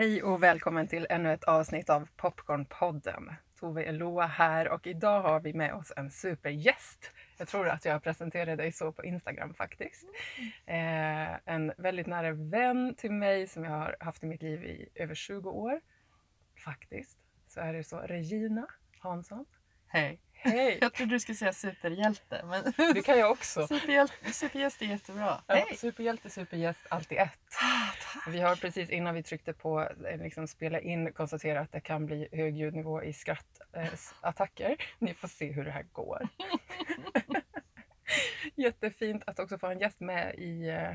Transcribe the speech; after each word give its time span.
Hej 0.00 0.22
och 0.22 0.42
välkommen 0.42 0.88
till 0.88 1.06
ännu 1.10 1.32
ett 1.32 1.44
avsnitt 1.44 1.90
av 1.90 2.08
Popcornpodden. 2.16 3.34
Tove 3.58 3.84
Eloa 3.84 4.26
här 4.26 4.68
och 4.68 4.86
idag 4.86 5.22
har 5.22 5.40
vi 5.40 5.52
med 5.52 5.74
oss 5.74 5.92
en 5.96 6.10
supergäst. 6.10 7.10
Jag 7.38 7.48
tror 7.48 7.68
att 7.68 7.84
jag 7.84 8.02
presenterade 8.02 8.56
dig 8.56 8.72
så 8.72 8.92
på 8.92 9.04
Instagram 9.04 9.54
faktiskt. 9.54 10.04
Eh, 10.66 11.54
en 11.54 11.72
väldigt 11.76 12.06
nära 12.06 12.32
vän 12.32 12.94
till 12.94 13.12
mig 13.12 13.46
som 13.46 13.64
jag 13.64 13.70
har 13.70 13.96
haft 14.00 14.22
i 14.22 14.26
mitt 14.26 14.42
liv 14.42 14.64
i 14.64 14.88
över 14.94 15.14
20 15.14 15.50
år. 15.50 15.80
Faktiskt. 16.64 17.18
Så 17.48 17.60
är 17.60 17.72
det 17.72 17.84
så. 17.84 17.96
Regina 17.96 18.66
Hansson. 18.98 19.44
Hej. 19.86 20.20
Hej! 20.32 20.78
Jag 20.80 20.92
trodde 20.92 21.14
du 21.14 21.20
skulle 21.20 21.36
säga 21.36 21.52
superhjälte. 21.52 22.44
Men 22.44 22.92
Det 22.94 23.02
kan 23.02 23.18
jag 23.18 23.30
också. 23.30 23.66
superhjälte, 23.68 24.32
supergäst 24.32 24.82
är 24.82 24.86
jättebra. 24.86 25.42
Ja, 25.46 25.54
Hej! 25.54 25.76
superhjälte, 25.76 26.30
supergäst, 26.30 26.86
alltid 26.88 27.18
ett. 27.18 27.54
Vi 28.26 28.40
har 28.40 28.56
precis 28.56 28.90
innan 28.90 29.14
vi 29.14 29.22
tryckte 29.22 29.52
på 29.52 29.80
eh, 29.80 30.18
liksom 30.18 30.48
spela 30.48 30.80
in 30.80 31.12
konstaterat 31.12 31.62
att 31.62 31.72
det 31.72 31.80
kan 31.80 32.06
bli 32.06 32.28
hög 32.32 32.56
ljudnivå 32.56 33.02
i 33.02 33.12
skrattattacker. 33.12 34.76
Ni 34.98 35.14
får 35.14 35.28
se 35.28 35.52
hur 35.52 35.64
det 35.64 35.70
här 35.70 35.86
går. 35.92 36.28
Jättefint 38.54 39.22
att 39.26 39.38
också 39.38 39.58
få 39.58 39.66
en 39.66 39.78
gäst 39.78 40.00
med 40.00 40.34
i, 40.34 40.68
eh, 40.68 40.92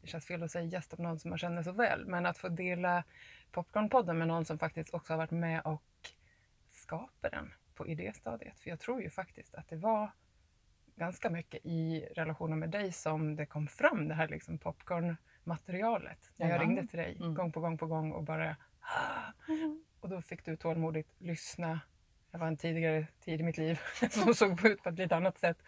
det 0.00 0.06
känns 0.06 0.26
fel 0.26 0.42
att 0.42 0.50
säga 0.50 0.64
gäst 0.64 0.92
av 0.92 1.00
någon 1.00 1.18
som 1.18 1.30
man 1.30 1.38
känner 1.38 1.62
så 1.62 1.72
väl, 1.72 2.06
men 2.06 2.26
att 2.26 2.38
få 2.38 2.48
dela 2.48 3.04
Popcornpodden 3.52 4.18
med 4.18 4.28
någon 4.28 4.44
som 4.44 4.58
faktiskt 4.58 4.94
också 4.94 5.12
har 5.12 5.18
varit 5.18 5.30
med 5.30 5.62
och 5.64 5.82
skapat 6.70 7.32
den 7.32 7.52
på 7.74 7.86
idéstadiet. 7.86 8.60
För 8.60 8.70
jag 8.70 8.80
tror 8.80 9.02
ju 9.02 9.10
faktiskt 9.10 9.54
att 9.54 9.68
det 9.68 9.76
var 9.76 10.10
ganska 10.96 11.30
mycket 11.30 11.60
i 11.66 12.08
relationen 12.16 12.58
med 12.58 12.70
dig 12.70 12.92
som 12.92 13.36
det 13.36 13.46
kom 13.46 13.68
fram 13.68 14.08
det 14.08 14.14
här 14.14 14.28
liksom 14.28 14.58
popcorn 14.58 15.16
popcornmaterialet. 15.44 16.18
När 16.36 16.48
jag 16.48 16.56
Ja. 16.58 16.62
ringde 16.62 16.86
till 16.86 16.98
dig 16.98 17.16
Mm. 17.20 17.34
gång 17.34 17.52
på 17.52 17.60
gång 17.60 17.78
på 17.78 17.86
gång 17.86 18.12
och 18.12 18.22
bara 18.22 18.56
"Ah." 18.80 19.32
och 20.00 20.08
då 20.08 20.22
fick 20.22 20.44
du 20.44 20.56
tålmodigt 20.56 21.08
lyssna. 21.18 21.80
Det 22.30 22.38
var 22.38 22.46
en 22.46 22.56
tidigare 22.56 23.06
tid 23.24 23.40
i 23.40 23.44
mitt 23.44 23.56
liv 23.58 23.78
som 24.10 24.34
såg 24.34 24.64
ut 24.66 24.82
på 24.82 24.88
ett 24.88 24.98
lite 24.98 25.16
annat 25.16 25.38
sätt. 25.38 25.58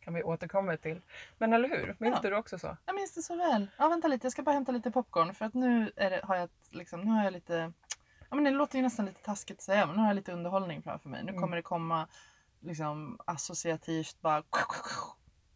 kan 0.00 0.14
vi 0.14 0.22
återkomma 0.22 0.76
till. 0.76 1.00
Men 1.38 1.52
eller 1.52 1.68
hur? 1.68 1.96
Minns 1.98 2.18
Ja. 2.22 2.30
du 2.30 2.36
också 2.36 2.58
så? 2.58 2.76
Jag 2.86 2.94
minns 2.94 3.14
det 3.14 3.22
så 3.22 3.36
väl. 3.36 3.66
Ja, 3.78 3.88
vänta 3.88 4.08
lite, 4.08 4.24
jag 4.26 4.32
ska 4.32 4.42
bara 4.42 4.52
hämta 4.52 4.72
lite 4.72 4.90
popcorn 4.90 5.34
för 5.34 5.44
att 5.44 5.54
nu 5.54 5.92
det, 5.96 6.20
har 6.24 6.36
jag 6.36 6.48
liksom, 6.70 7.00
nu 7.00 7.10
har 7.10 7.24
jag 7.24 7.32
lite, 7.32 7.72
ja 8.30 8.34
men 8.36 8.44
det 8.44 8.50
låter 8.50 8.76
ju 8.76 8.82
nästan 8.82 9.06
lite 9.06 9.22
taskigt 9.22 9.56
att 9.58 9.62
säga 9.62 9.86
men 9.86 9.94
nu 9.96 10.00
har 10.00 10.08
jag 10.08 10.14
lite 10.16 10.32
underhållning 10.32 10.82
framför 10.82 11.08
mig. 11.08 11.22
Nu 11.24 11.28
Mm. 11.30 11.40
kommer 11.40 11.56
det 11.56 11.62
komma 11.62 12.08
liksom 12.60 13.18
associativt 13.26 14.20
bara 14.20 14.36
Mm. 14.36 14.46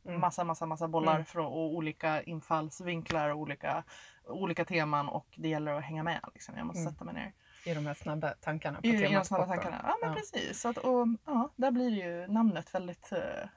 Massa, 0.09 0.45
massa, 0.45 0.67
massa 0.67 0.89
bollar 0.89 1.13
Mm. 1.15 1.25
från 1.25 1.47
och 1.47 1.75
olika 1.75 2.23
infallsvinklar 2.23 3.31
och 3.31 3.39
olika, 3.39 3.85
olika 4.27 4.65
teman 4.65 5.09
och 5.09 5.27
det 5.37 5.49
gäller 5.49 5.73
att 5.73 5.85
hänga 5.85 6.03
med. 6.03 6.21
Liksom. 6.35 6.57
Jag 6.57 6.67
måste 6.67 6.81
Mm. 6.81 6.93
sätta 6.93 7.05
mig 7.05 7.15
ner. 7.15 7.33
I 7.65 7.75
de 7.75 7.87
här 7.87 7.95
snabba 7.95 8.31
tankarna 8.41 8.81
på 8.81 8.87
I, 8.87 8.91
i 8.91 8.93
de 9.03 9.07
temat 9.09 9.27
snabba 9.27 9.45
popcorn. 9.47 9.63
tankarna. 9.63 9.85
Ja 9.89 9.97
men 10.01 10.11
Ja. 10.11 10.17
precis. 10.17 10.61
Så 10.61 10.69
att, 10.69 10.79
och, 10.79 11.07
ja, 11.25 11.53
där 11.57 11.71
blir 11.71 11.91
det 11.91 11.97
ju 11.97 12.27
namnet 12.27 12.75
väldigt, 12.75 13.13
eh, 13.13 13.49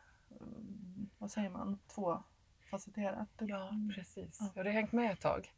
vad 1.17 1.31
säger 1.31 1.50
man, 1.50 1.80
tvåfacetterat. 1.95 3.30
Ja, 3.39 3.72
precis. 3.95 4.38
Ja. 4.39 4.50
Jag 4.55 4.64
har 4.64 4.72
hängt 4.72 4.92
med 4.92 5.11
ett 5.11 5.22
tag. 5.22 5.50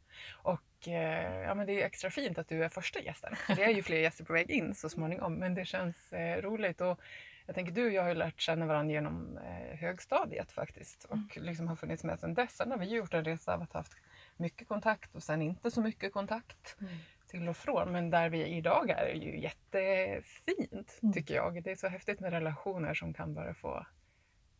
Och 0.42 0.88
eh, 0.88 1.40
ja, 1.42 1.54
men 1.54 1.66
det 1.66 1.82
är 1.82 1.86
extra 1.86 2.10
fint 2.10 2.38
att 2.38 2.48
du 2.48 2.64
är 2.64 2.68
första 2.68 3.00
gästen. 3.00 3.34
Det 3.56 3.64
är 3.64 3.70
ju 3.70 3.82
fler 3.82 3.98
gäster 3.98 4.24
på 4.24 4.32
väg 4.32 4.50
in 4.50 4.74
så 4.74 4.88
småningom, 4.88 5.34
men 5.34 5.54
det 5.54 5.64
känns 5.64 6.12
eh, 6.12 6.42
roligt. 6.42 6.80
Och 6.80 7.00
jag 7.46 7.54
tänker 7.54 7.72
du 7.72 7.86
och 7.86 7.92
jag 7.92 8.02
har 8.02 8.08
ju 8.08 8.14
lärt 8.14 8.40
känna 8.40 8.66
varandra 8.66 8.92
genom 8.92 9.38
eh, 9.38 9.76
högstadiet 9.78 10.52
faktiskt 10.52 11.04
och 11.04 11.36
liksom 11.36 11.68
har 11.68 11.76
funnits 11.76 12.04
med 12.04 12.18
sedan 12.20 12.34
dess. 12.34 12.56
Sen 12.56 12.70
har 12.70 12.78
vi 12.78 12.86
gjort 12.86 13.14
en 13.14 13.24
resa 13.24 13.54
av 13.54 13.62
att 13.62 13.72
ha 13.72 13.80
haft 13.80 13.96
mycket 14.36 14.68
kontakt 14.68 15.14
och 15.14 15.22
sen 15.22 15.42
inte 15.42 15.70
så 15.70 15.80
mycket 15.80 16.12
kontakt 16.12 16.76
Mm. 16.80 16.92
till 17.26 17.48
och 17.48 17.56
från. 17.56 17.92
Men 17.92 18.10
där 18.10 18.28
vi 18.28 18.42
är 18.42 18.46
idag 18.46 18.90
är 18.90 19.04
det 19.04 19.12
ju 19.12 19.40
jättefint 19.40 20.98
Mm. 21.02 21.12
tycker 21.12 21.34
jag. 21.34 21.62
Det 21.62 21.70
är 21.70 21.76
så 21.76 21.88
häftigt 21.88 22.20
med 22.20 22.32
relationer 22.32 22.94
som 22.94 23.14
kan 23.14 23.34
bara 23.34 23.54
få 23.54 23.86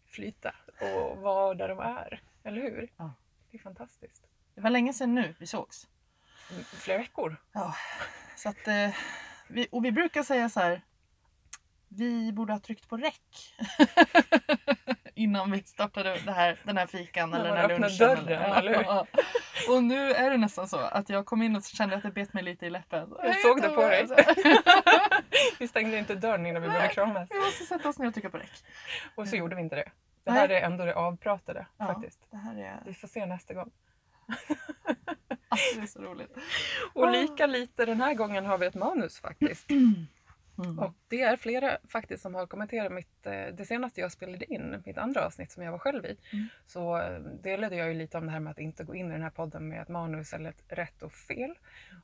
flyta 0.07 0.55
och 0.81 1.19
vara 1.19 1.55
där 1.55 1.69
de 1.69 1.79
är. 1.79 2.23
Eller 2.45 2.63
hur? 2.63 2.89
Ja. 2.97 3.15
Det 3.51 3.57
är 3.57 3.63
fantastiskt. 3.63 4.27
Det 4.55 4.61
var 4.61 4.71
länge 4.71 4.93
sedan 4.93 5.15
nu 5.15 5.35
vi 5.39 5.47
sågs. 5.47 5.89
Mm, 6.51 6.65
Flera 6.65 6.99
veckor. 6.99 7.37
Ja, 7.53 7.75
så 8.37 8.49
att, 8.49 8.69
eh, 8.69 8.91
och 9.71 9.85
vi 9.85 9.93
brukar 9.93 10.23
säga 10.23 10.49
så 10.49 10.61
här. 10.61 10.83
Vi 11.97 12.33
borde 12.33 12.53
ha 12.53 12.61
tryckt 12.61 12.89
på 12.89 12.97
räck. 12.97 13.55
Innan 15.15 15.51
vi 15.51 15.63
startade 15.63 16.19
det 16.25 16.33
här, 16.33 16.59
den 16.65 16.77
här 16.77 16.87
fikan 16.87 17.31
När 17.31 17.39
eller 17.39 17.49
den 17.49 17.59
här 17.59 17.69
lunchen. 17.69 17.99
dörren, 17.99 18.43
eller 18.53 18.75
hur? 18.75 18.83
Ja. 18.85 19.07
Och 19.69 19.85
nu 19.85 20.13
är 20.13 20.31
det 20.31 20.37
nästan 20.37 20.69
så 20.69 20.77
att 20.77 21.09
jag 21.09 21.27
kom 21.27 21.43
in 21.43 21.57
och 21.57 21.65
kände 21.65 21.97
att 21.97 22.03
det 22.03 22.11
bet 22.11 22.33
mig 22.33 22.43
lite 22.43 22.67
i 22.67 22.71
läppen. 22.71 23.15
Jag 23.23 23.41
såg 23.41 23.63
det 23.63 23.69
på 23.69 23.81
dig. 23.81 24.07
Vi 25.59 25.69
stängde 25.69 25.99
inte 25.99 26.15
dörren 26.15 26.47
innan 26.47 26.63
vi 26.63 26.69
började 26.69 26.89
kramas. 26.89 27.29
Vi 27.31 27.39
måste 27.39 27.65
sätta 27.65 27.89
oss 27.89 27.99
ner 27.99 28.07
och 28.07 28.15
trycka 28.15 28.31
på 28.31 28.39
räck. 28.39 28.51
Och 29.15 29.29
så 29.29 29.37
gjorde 29.37 29.57
vi 29.57 29.63
inte 29.63 29.77
det. 29.77 29.91
Det 30.25 30.31
Nej. 30.31 30.41
här 30.41 30.49
är 30.49 30.61
ändå 30.61 30.85
det 30.85 30.95
avpratade 30.95 31.67
Ja, 31.79 31.87
faktiskt. 31.87 32.21
Det 32.31 32.37
här 32.37 32.57
är, 32.57 32.83
Vi 32.87 32.95
får 32.95 33.09
se 33.09 33.27
nästa 33.27 33.55
gång. 33.55 33.71
alltså, 35.49 35.77
det 35.77 35.83
är 35.83 35.87
så 35.87 36.03
roligt. 36.03 36.37
Och 36.93 37.11
lika 37.13 37.47
lite 37.47 37.85
den 37.85 38.01
här 38.01 38.15
gången 38.15 38.47
har 38.47 38.59
vi 38.59 38.67
ett 38.67 38.75
manus 38.75 39.21
faktiskt. 39.21 39.71
Mm. 40.59 40.79
Och 40.79 40.95
det 41.09 41.23
är 41.23 41.37
flera 41.37 41.79
faktiskt 41.89 42.23
som 42.23 42.35
har 42.35 42.47
kommenterat 42.47 42.93
mitt, 42.93 43.27
eh, 43.27 43.47
det 43.47 43.65
senaste 43.67 44.01
jag 44.01 44.13
spelade 44.13 44.53
in, 44.55 44.83
mitt 44.87 44.99
andra 44.99 45.27
avsnitt 45.27 45.51
som 45.51 45.63
jag 45.63 45.73
var 45.73 45.79
själv 45.79 46.05
i. 46.07 46.17
Mm. 46.33 46.49
Så 46.67 46.99
eh, 46.99 47.19
delade 47.21 47.77
jag 47.77 47.89
ju 47.89 47.95
lite 47.95 48.19
om 48.19 48.27
det 48.27 48.33
här 48.33 48.41
med 48.41 48.51
att 48.51 48.59
inte 48.59 48.85
gå 48.85 48.95
in 48.95 49.09
i 49.11 49.13
den 49.13 49.23
här 49.23 49.31
podden 49.31 49.69
med 49.69 49.83
ett 49.83 49.89
manus 49.89 50.33
eller 50.33 50.51
ett 50.51 50.63
rätt 50.69 51.03
och 51.03 51.13
fel. 51.13 51.55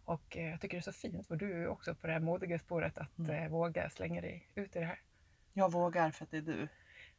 Och 0.04 0.36
eh, 0.36 0.50
jag 0.50 0.60
tycker 0.60 0.76
det 0.76 0.80
är 0.80 0.82
så 0.82 0.92
fint, 0.92 1.26
för 1.26 1.36
du 1.36 1.62
är 1.62 1.68
också 1.68 1.94
på 1.94 2.06
det 2.06 2.12
här 2.12 2.20
modiga 2.20 2.58
spåret 2.58 2.98
att 2.98 3.18
Mm. 3.18 3.50
våga 3.52 3.90
slänga 3.90 4.20
dig 4.20 4.48
ut 4.54 4.76
i 4.76 4.78
det 4.78 4.84
här. 4.84 5.00
Jag 5.52 5.72
vågar 5.72 6.10
för 6.10 6.24
att 6.24 6.30
det 6.30 6.36
är 6.36 6.42
du. 6.42 6.68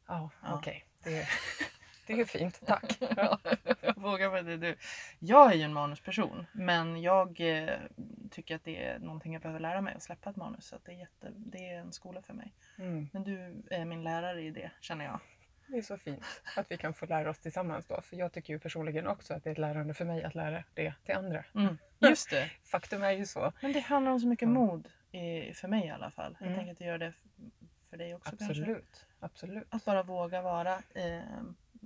Ja, 0.06 0.30
Ja. 0.42 0.54
okej. 0.54 0.84
Det, 1.04 1.28
det 2.16 2.20
är 2.20 2.24
fint, 2.24 2.60
tack. 2.66 2.98
Ja, 3.16 3.38
jag 3.80 3.94
vågar 3.96 4.30
för 4.30 4.42
det 4.42 4.56
du. 4.56 4.76
Jag 5.18 5.52
är 5.52 5.56
ju 5.56 5.62
en 5.62 5.72
manusperson 5.72 6.46
men 6.52 7.02
jag 7.02 7.40
eh, 7.40 7.78
tycker 8.30 8.56
att 8.56 8.64
det 8.64 8.84
är 8.84 8.98
någonting 8.98 9.32
jag 9.32 9.42
behöver 9.42 9.60
lära 9.60 9.80
mig 9.80 9.94
att 9.94 10.02
släppa 10.02 10.30
ett 10.30 10.36
manus. 10.36 10.64
Så 10.66 10.76
att 10.76 10.84
det, 10.84 10.92
är 10.92 10.96
jätte, 10.98 11.32
det 11.36 11.68
är 11.68 11.78
en 11.78 11.92
skola 11.92 12.22
för 12.22 12.34
mig. 12.34 12.52
Mm. 12.78 13.08
Men 13.12 13.24
du 13.24 13.62
är 13.70 13.84
min 13.84 14.02
lärare 14.04 14.42
i 14.42 14.50
det 14.50 14.70
känner 14.80 15.04
jag. 15.04 15.20
Det 15.66 15.78
är 15.78 15.82
så 15.82 15.96
fint 15.96 16.24
att 16.56 16.70
vi 16.70 16.76
kan 16.76 16.94
få 16.94 17.06
lära 17.06 17.30
oss 17.30 17.38
tillsammans 17.38 17.86
då. 17.86 18.00
För 18.00 18.16
jag 18.16 18.32
tycker 18.32 18.52
ju 18.52 18.58
personligen 18.58 19.06
också 19.06 19.34
att 19.34 19.44
det 19.44 19.50
är 19.50 19.52
ett 19.52 19.58
lärande 19.58 19.94
för 19.94 20.04
mig 20.04 20.22
att 20.24 20.34
lära 20.34 20.64
det 20.74 20.94
till 21.04 21.14
andra. 21.14 21.44
Mm. 21.54 21.78
Just 21.98 22.30
det. 22.30 22.50
Faktum 22.64 23.02
är 23.02 23.10
ju 23.12 23.26
så. 23.26 23.52
Men 23.62 23.72
det 23.72 23.80
handlar 23.80 24.12
om 24.12 24.20
så 24.20 24.26
mycket 24.26 24.48
Ja. 24.48 24.52
mod 24.52 24.88
i, 25.12 25.54
för 25.54 25.68
mig 25.68 25.86
i 25.86 25.90
alla 25.90 26.10
fall. 26.10 26.36
Jag 26.40 26.46
Mm. 26.46 26.58
tänker 26.58 26.72
att 26.72 26.78
det 26.78 26.84
gör 26.84 26.98
det 26.98 27.12
för 27.90 27.96
dig 27.96 28.14
också 28.14 28.36
kanske. 28.36 28.46
Absolut. 28.62 29.06
Absolut. 29.20 29.66
Att 29.70 29.84
bara 29.84 30.02
våga 30.02 30.42
vara 30.42 30.74
eh, 30.94 31.20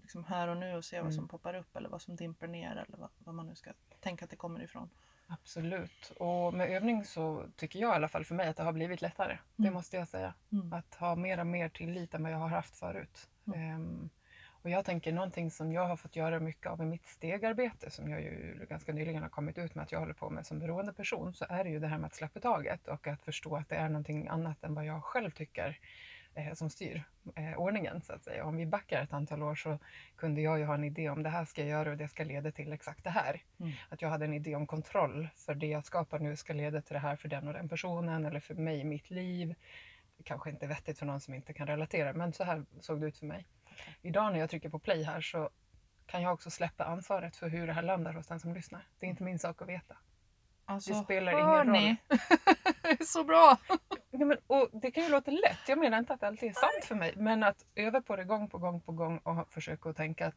liksom 0.04 0.25
här 0.25 0.48
och 0.48 0.56
nu 0.56 0.75
och 0.75 0.84
se 0.84 0.97
Mm. 0.97 1.06
vad 1.06 1.15
som 1.15 1.28
poppar 1.28 1.54
upp 1.54 1.76
eller 1.76 1.88
vad 1.88 2.03
som 2.03 2.16
dimper 2.16 2.47
ner 2.48 2.70
eller 2.70 2.97
vad, 2.98 3.10
vad 3.19 3.34
man 3.34 3.47
nu 3.47 3.54
ska 3.54 3.70
tänka 4.00 4.25
att 4.25 4.31
det 4.31 4.37
kommer 4.37 4.62
ifrån. 4.62 4.91
Absolut. 5.28 6.12
Och 6.19 6.54
med 6.54 6.70
övning 6.70 7.04
så 7.04 7.44
tycker 7.56 7.78
jag 7.78 7.92
i 7.92 7.97
alla 7.97 8.09
fall 8.09 8.25
för 8.25 8.34
mig 8.34 8.48
att 8.48 8.56
det 8.56 8.62
har 8.62 8.72
blivit 8.72 9.03
lättare. 9.03 9.38
Det 9.56 9.62
Mm. 9.62 9.75
måste 9.75 9.97
jag 9.97 10.09
säga. 10.09 10.34
Mm. 10.53 10.72
Att 10.72 10.94
ha 10.94 11.16
mer 11.16 11.41
och 11.41 11.47
mer 11.47 11.69
tillit 11.69 12.15
än 12.15 12.22
vad 12.22 12.32
jag 12.32 12.38
har 12.38 12.48
haft 12.48 12.76
förut. 12.76 13.28
Mm. 13.47 13.60
Ehm, 13.60 14.10
och 14.62 14.70
jag 14.70 14.84
tänker 14.84 15.12
någonting 15.12 15.50
som 15.50 15.72
jag 15.72 15.87
har 15.87 15.97
fått 15.97 16.16
göra 16.16 16.41
mycket 16.41 16.66
av 16.72 16.82
i 16.82 16.84
mitt 16.84 17.06
stegarbete 17.06 17.91
som 17.91 18.09
jag 18.09 18.21
ju 18.22 18.66
ganska 18.71 18.92
nyligen 18.92 19.22
har 19.22 19.28
kommit 19.28 19.59
ut 19.59 19.75
med 19.75 19.82
att 19.82 19.92
jag 19.92 20.00
håller 20.00 20.15
på 20.15 20.31
med 20.31 20.47
som 20.47 20.59
beroende 20.59 20.92
person 20.92 21.32
så 21.34 21.44
är 21.48 21.65
det 21.65 21.71
ju 21.71 21.78
det 21.78 21.86
här 21.88 21.98
med 21.98 22.06
att 22.06 22.15
släppa 22.15 22.41
taget 22.41 22.88
och 22.88 23.06
att 23.06 23.25
förstå 23.25 23.56
att 23.56 23.69
det 23.69 23.76
är 23.76 23.88
någonting 23.88 24.28
annat 24.28 24.65
än 24.65 24.75
vad 24.75 24.84
jag 24.84 25.04
själv 25.04 25.31
tycker 25.31 25.78
som 26.55 26.71
styr 26.71 27.03
eh, 27.37 27.59
ordningen 27.59 28.03
så 28.03 28.12
att 28.12 28.25
säga. 28.25 28.45
Om 28.45 28.56
vi 28.56 28.67
backar 28.67 29.03
ett 29.03 29.12
antal 29.12 29.43
år 29.43 29.55
så 29.55 29.78
kunde 30.17 30.41
jag 30.41 30.59
ju 30.59 30.65
ha 30.65 30.75
en 30.75 30.84
idé 30.84 31.11
om 31.11 31.22
det 31.22 31.28
här 31.28 31.45
ska 31.45 31.61
jag 31.61 31.71
göra 31.71 31.91
och 31.91 31.97
det 31.97 32.09
ska 32.09 32.25
leda 32.25 32.53
till 32.53 32.72
exakt 32.72 33.05
det 33.05 33.11
här. 33.11 33.43
Mm. 33.61 33.72
Att 33.89 34.03
jag 34.03 34.09
hade 34.09 34.25
en 34.25 34.34
idé 34.34 34.56
om 34.56 34.67
kontroll 34.67 35.28
för 35.34 35.55
det 35.55 35.67
jag 35.67 35.84
skapar 35.84 36.19
nu 36.19 36.37
ska 36.37 36.53
leda 36.53 36.83
till 36.83 36.95
det 36.95 36.98
här 36.98 37.16
för 37.16 37.28
den 37.28 37.48
och 37.48 37.54
den 37.54 37.69
personen 37.69 38.25
eller 38.25 38.41
för 38.41 38.54
mig 38.54 38.81
i 38.81 38.84
mitt 38.84 39.10
liv. 39.10 39.54
Det 40.16 40.22
kanske 40.22 40.51
inte 40.51 40.66
är 40.66 40.69
vettigt 40.69 40.98
för 40.98 41.07
någon 41.07 41.21
som 41.21 41.34
inte 41.34 41.53
kan 41.53 41.66
relatera 41.66 42.13
men 42.13 42.33
så 42.33 42.45
här 42.45 42.65
såg 42.81 43.01
det 43.01 43.07
ut 43.07 43.19
för 43.19 43.27
mig. 43.27 43.47
Idag 44.03 44.33
när 44.33 44.41
jag 44.41 44.51
trycker 44.51 44.69
på 44.69 44.78
play 44.78 45.03
här 45.03 45.21
så 45.21 45.51
kan 46.07 46.22
jag 46.22 46.33
också 46.33 46.51
släppa 46.51 46.84
ansvaret 46.84 47.36
för 47.36 47.48
hur 47.48 47.66
det 47.66 47.72
här 47.72 47.83
landar 47.83 48.13
hos 48.13 48.27
den 48.27 48.41
som 48.41 48.54
lyssnar. 48.54 48.86
Det 49.01 49.07
är 49.07 49.10
inte 49.10 49.22
min 49.22 49.39
sak 49.39 49.63
att 49.63 49.69
veta. 49.69 49.97
Alltså, 50.65 50.92
Det 50.92 51.04
spelar 51.04 51.33
ingen 51.33 51.72
ni? 51.72 51.97
det 52.83 53.01
är 53.01 53.04
så 53.04 53.25
bra! 53.25 53.59
Ja, 54.19 54.25
men, 54.27 54.39
och 54.47 54.69
det 54.72 54.91
kan 54.91 55.05
ju 55.05 55.11
låta 55.11 55.31
lätt, 55.31 55.59
jag 55.69 55.78
menar 55.78 55.99
inte 55.99 56.15
att 56.15 56.22
alltid 56.22 56.49
är 56.49 56.53
sant 56.55 56.84
för 56.84 56.95
mig, 56.95 57.15
men 57.16 57.43
att 57.43 57.65
öva 57.75 58.01
på 58.01 58.16
det 58.16 58.25
gång 58.25 58.49
på 58.49 58.59
gång 58.59 58.81
på 58.81 58.93
gång 58.93 59.19
och 59.19 59.53
försöka 59.53 59.89
att 59.91 59.97
tänka 59.97 60.27
att 60.27 60.34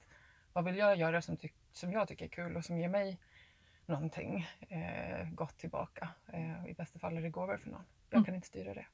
vad 0.54 0.64
vill 0.66 0.78
jag 0.78 0.96
göra 0.98 1.22
som, 1.22 1.38
som 1.72 1.92
jag 1.92 2.08
tycker 2.08 2.26
är 2.26 2.30
kul 2.30 2.56
och 2.58 2.66
som 2.66 2.78
ger 2.78 2.90
mig 2.90 3.20
någonting 3.86 4.48
eh, 4.70 5.30
gott 5.30 5.58
tillbaka. 5.58 6.10
Eh, 6.34 6.68
I 6.70 6.74
bästa 6.74 7.00
fall 7.00 7.18
är 7.18 7.22
det 7.22 7.30
gåvor 7.30 7.58
för 7.58 7.70
någon. 7.70 7.84
Jag 8.10 8.18
Mm. 8.18 8.26
kan 8.26 8.36
inte 8.36 8.48
styra 8.48 8.74
det. 8.74 8.86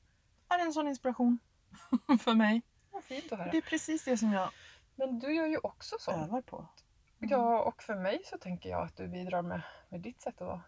Ja, 0.50 0.58
det 0.58 0.62
är 0.64 0.66
en 0.66 0.74
sån 0.74 0.88
inspiration 0.88 1.40
för 2.20 2.34
mig. 2.34 2.62
Vad 2.92 3.04
fint 3.04 3.32
att 3.32 3.40
höra. 3.40 3.52
Det 3.52 3.58
är 3.58 3.62
precis 3.62 4.04
det 4.06 4.18
som 4.18 4.32
jag 4.34 4.50
Men 4.96 5.20
du 5.20 5.34
gör 5.36 5.46
ju 5.46 5.58
också 5.64 5.96
så. 6.00 6.12
övar 6.12 6.42
på. 6.42 6.68
Ja, 7.20 7.62
och 7.62 7.84
för 7.84 7.96
mig 7.96 8.22
så 8.26 8.38
tänker 8.38 8.70
jag 8.70 8.82
att 8.84 8.98
du 8.98 9.08
bidrar 9.08 9.42
med, 9.42 9.62
med 9.90 10.02
ditt 10.02 10.22
sätt 10.22 10.42
att 10.42 10.48
vara. 10.48 10.62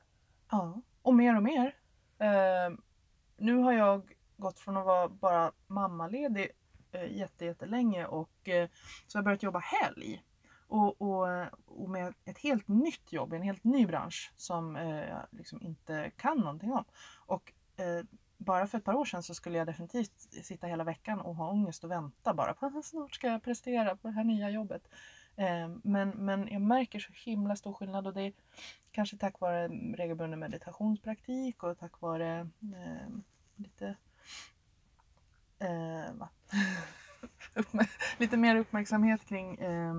Ja, 0.52 0.82
och 1.02 1.14
mer 1.14 1.36
och 1.36 1.44
mer. 1.44 1.76
Eh, 2.20 2.72
nu 3.38 3.58
har 3.58 3.74
jag 3.74 4.14
gått 4.38 4.60
från 4.60 4.78
att 4.78 4.86
vara 4.86 5.10
bara 5.10 5.52
mammaledig 5.68 6.50
eh, 6.92 7.18
jätte, 7.18 7.46
jättelänge 7.46 8.06
och 8.06 8.50
eh, 8.50 8.70
så 9.08 9.18
har 9.18 9.20
jag 9.20 9.26
börjat 9.26 9.44
jobba 9.44 9.60
helg. 9.60 10.24
Och, 10.68 11.02
och, 11.02 11.28
och 11.66 11.90
med 11.90 12.14
ett 12.26 12.38
helt 12.38 12.68
nytt 12.68 13.14
jobb, 13.14 13.34
en 13.34 13.42
helt 13.42 13.64
ny 13.64 13.86
bransch 13.86 14.34
som 14.36 14.76
eh, 14.76 15.10
jag 15.10 15.28
liksom 15.32 15.62
inte 15.62 16.12
kan 16.18 16.38
någonting 16.38 16.72
om. 16.72 16.86
Och 17.26 17.54
eh, 17.78 18.06
bara 18.38 18.68
för 18.68 18.78
ett 18.78 18.84
par 18.84 18.94
år 18.94 19.06
sedan 19.06 19.24
så 19.24 19.34
skulle 19.34 19.58
jag 19.58 19.68
definitivt 19.68 20.20
sitta 20.44 20.68
hela 20.68 20.84
veckan 20.84 21.20
och 21.20 21.36
ha 21.36 21.52
ångest 21.52 21.84
och 21.84 21.92
vänta 21.92 22.34
bara 22.34 22.54
på 22.54 22.66
att 22.66 22.86
snart 22.86 23.16
ska 23.16 23.28
jag 23.28 23.44
prestera 23.44 23.96
på 23.96 24.08
det 24.08 24.14
här 24.14 24.24
nya 24.24 24.50
jobbet. 24.50 24.88
Eh, 25.36 25.70
men, 25.84 26.10
men 26.10 26.48
jag 26.48 26.62
märker 26.62 27.00
så 27.00 27.12
himla 27.16 27.56
stor 27.56 27.74
skillnad 27.74 28.08
och 28.08 28.14
det 28.14 28.22
är 28.22 28.34
kanske 28.92 29.18
tack 29.18 29.40
vare 29.40 29.68
regelbunden 29.98 30.40
meditationspraktik 30.40 31.64
och 31.64 31.80
tack 31.80 32.02
vare 32.02 32.50
eh, 32.62 33.08
lite 33.56 33.96
eh, 35.60 36.28
lite 38.18 38.38
mer 38.38 38.56
uppmärksamhet 38.56 39.26
kring 39.26 39.56
eh, 39.56 39.96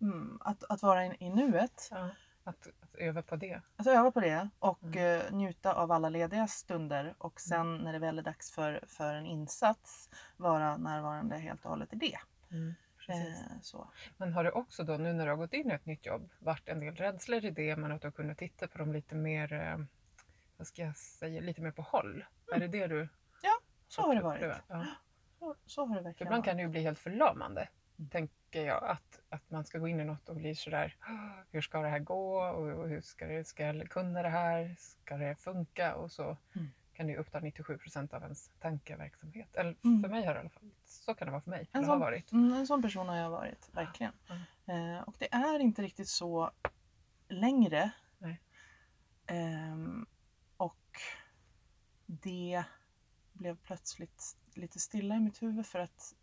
mm, 0.00 0.38
att, 0.40 0.64
att 0.64 0.82
vara 0.82 1.06
i, 1.06 1.16
i 1.18 1.30
nuet. 1.30 1.88
Ja. 1.90 2.10
Att, 2.44 2.68
att 2.80 2.94
öva 2.94 3.22
på 3.22 3.36
det. 3.36 3.62
Att 3.76 3.86
öva 3.86 4.10
på 4.10 4.20
det 4.20 4.48
och 4.58 4.82
Mm. 4.82 5.20
eh, 5.20 5.32
njuta 5.32 5.74
av 5.74 5.92
alla 5.92 6.08
lediga 6.08 6.46
stunder 6.46 7.14
och 7.18 7.40
sen 7.40 7.76
när 7.78 7.92
det 7.92 7.98
väl 7.98 8.18
är 8.18 8.22
dags 8.22 8.50
för, 8.52 8.84
för 8.88 9.14
en 9.14 9.26
insats 9.26 10.10
vara 10.36 10.76
närvarande 10.76 11.38
helt 11.38 11.64
och 11.64 11.70
hållet 11.70 11.92
i 11.92 11.96
det. 11.96 12.18
Precis. 13.08 13.40
Eh, 13.50 13.60
så. 13.62 13.88
Men 14.16 14.32
har 14.32 14.44
du 14.44 14.50
också 14.50 14.84
då, 14.84 14.96
nu 14.96 15.12
när 15.12 15.24
du 15.24 15.30
har 15.30 15.36
gått 15.36 15.52
in 15.52 15.70
i 15.70 15.74
ett 15.74 15.86
nytt 15.86 16.06
jobb, 16.06 16.30
varit 16.38 16.68
en 16.68 16.80
del 16.80 16.94
rädslor 16.96 17.44
i 17.44 17.50
det, 17.50 17.76
men 17.76 17.92
att 17.92 18.00
du 18.00 18.06
har 18.06 18.12
kunnat 18.12 18.38
titta 18.38 18.68
på 18.68 18.78
dem 18.78 18.92
lite 18.92 19.14
mer, 19.14 19.52
eh, 19.52 19.78
vad 20.56 20.66
ska 20.66 20.82
jag 20.82 20.96
säga, 20.96 21.40
lite 21.40 21.60
mer 21.60 21.70
på 21.70 21.82
håll? 21.82 22.24
Är 22.54 22.60
det 22.60 22.68
det 22.68 22.86
du 22.86 23.08
Så 23.88 24.02
har 24.02 24.14
det 24.14 24.20
varit. 24.20 24.42
Ja. 24.68 24.86
Så, 25.38 25.54
så 25.66 25.86
har 25.86 25.96
det 25.96 26.02
verkligen 26.02 26.28
ibland 26.28 26.44
kan 26.44 26.56
det 26.56 26.62
ju 26.62 26.68
bli 26.68 26.82
helt 26.82 26.98
förlamande, 26.98 27.68
Mm. 27.98 28.10
tänker 28.10 28.66
jag, 28.66 28.84
att, 28.84 29.20
att 29.28 29.50
man 29.50 29.64
ska 29.64 29.78
gå 29.78 29.88
in 29.88 30.00
i 30.00 30.04
något 30.04 30.28
och 30.28 30.36
bli 30.36 30.54
sådär, 30.54 30.96
"Ah, 31.00 31.42
hur 31.50 31.60
ska 31.60 31.80
det 31.82 31.88
här 31.88 31.98
gå 31.98 32.40
och, 32.42 32.78
och 32.78 32.88
hur 32.88 33.00
ska, 33.00 33.26
det, 33.26 33.44
ska 33.44 33.66
jag 33.66 33.90
kunna 33.90 34.22
det 34.22 34.28
här? 34.28 34.74
Ska 34.78 35.16
det 35.16 35.34
funka? 35.36 35.94
Och 35.94 36.10
så 36.12 36.36
Mm. 36.56 36.68
kan 36.92 37.06
det 37.06 37.12
ju 37.12 37.18
uppta 37.18 37.40
97 37.40 37.78
procent 37.78 38.14
av 38.14 38.22
ens 38.22 38.48
tankeverksamhet. 38.60 39.56
Eller 39.56 39.76
Mm. 39.84 40.02
för 40.02 40.08
mig 40.08 40.24
har 40.26 40.34
det 40.34 40.38
i 40.38 40.40
alla 40.40 40.48
fall, 40.50 40.70
så 40.88 41.14
kan 41.14 41.26
det 41.26 41.32
vara 41.32 41.42
för 41.42 41.50
mig, 41.50 41.68
En 41.72 41.84
sån- 41.86 42.00
varit. 42.00 42.32
Mm, 42.32 42.52
en 42.52 42.66
sån 42.66 42.82
person 42.82 43.08
har 43.08 43.16
jag 43.16 43.30
varit, 43.30 43.68
verkligen. 43.72 44.12
Mm. 44.66 44.96
Eh, 44.96 45.02
och 45.02 45.14
det 45.18 45.34
är 45.34 45.58
inte 45.58 45.82
riktigt 45.82 46.08
så 46.08 46.50
längre. 47.28 47.90
Ehm, 49.26 50.06
och 50.56 51.00
det 52.06 52.64
blev 53.32 53.56
plötsligt 53.56 54.36
lite 54.54 54.78
stilla 54.78 55.14
i 55.14 55.20
mitt 55.20 55.42
huvud 55.42 55.66
för 55.66 55.78
att 55.78 56.14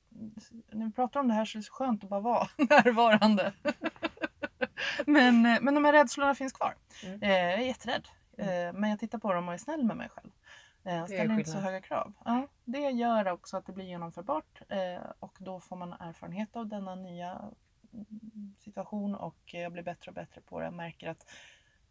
när 0.71 0.85
vi 0.85 0.91
pratar 0.91 1.19
om 1.19 1.27
det 1.27 1.33
här 1.33 1.45
så 1.45 1.57
är 1.57 1.59
det 1.59 1.63
så 1.65 1.73
skönt 1.73 2.03
att 2.03 2.09
bara 2.09 2.19
vara 2.19 2.47
närvarande. 2.57 3.53
men, 5.05 5.45
eh, 5.45 5.57
men 5.61 5.75
de 5.75 5.85
här 5.85 5.93
rädslorna 5.93 6.35
finns 6.35 6.53
kvar. 6.53 6.75
Mm. 7.03 7.21
Eh, 7.23 7.29
jag 7.31 7.53
är 7.53 7.57
jätterädd. 7.57 8.07
Eh, 8.37 8.73
men 8.73 8.89
jag 8.89 8.99
tittar 8.99 9.17
på 9.19 9.33
dem 9.33 9.47
och 9.47 9.53
är 9.53 9.57
snäll 9.57 9.83
med 9.83 9.97
mig 9.97 10.09
själv. 10.09 10.31
Eh, 10.85 11.05
ställer 11.05 11.37
inte 11.39 11.51
så 11.51 11.57
höga 11.57 11.81
krav. 11.81 12.13
Ja, 12.25 12.47
det 12.65 12.79
gör 12.79 13.27
också 13.27 13.57
att 13.57 13.65
det 13.65 13.71
blir 13.73 13.85
genomförbart 13.85 14.61
eh, 14.69 15.11
och 15.19 15.37
då 15.39 15.59
får 15.59 15.75
man 15.75 15.93
erfarenhet 15.93 16.55
av 16.55 16.67
denna 16.67 16.95
nya 16.95 17.51
mm, 17.93 18.55
situation 18.59 19.15
och 19.15 19.53
jag 19.53 19.71
blir 19.71 19.83
bättre 19.83 20.11
och 20.11 20.15
bättre 20.15 20.41
på 20.41 20.59
det. 20.59 20.65
Jag 20.65 20.73
märker 20.73 21.09
att 21.09 21.25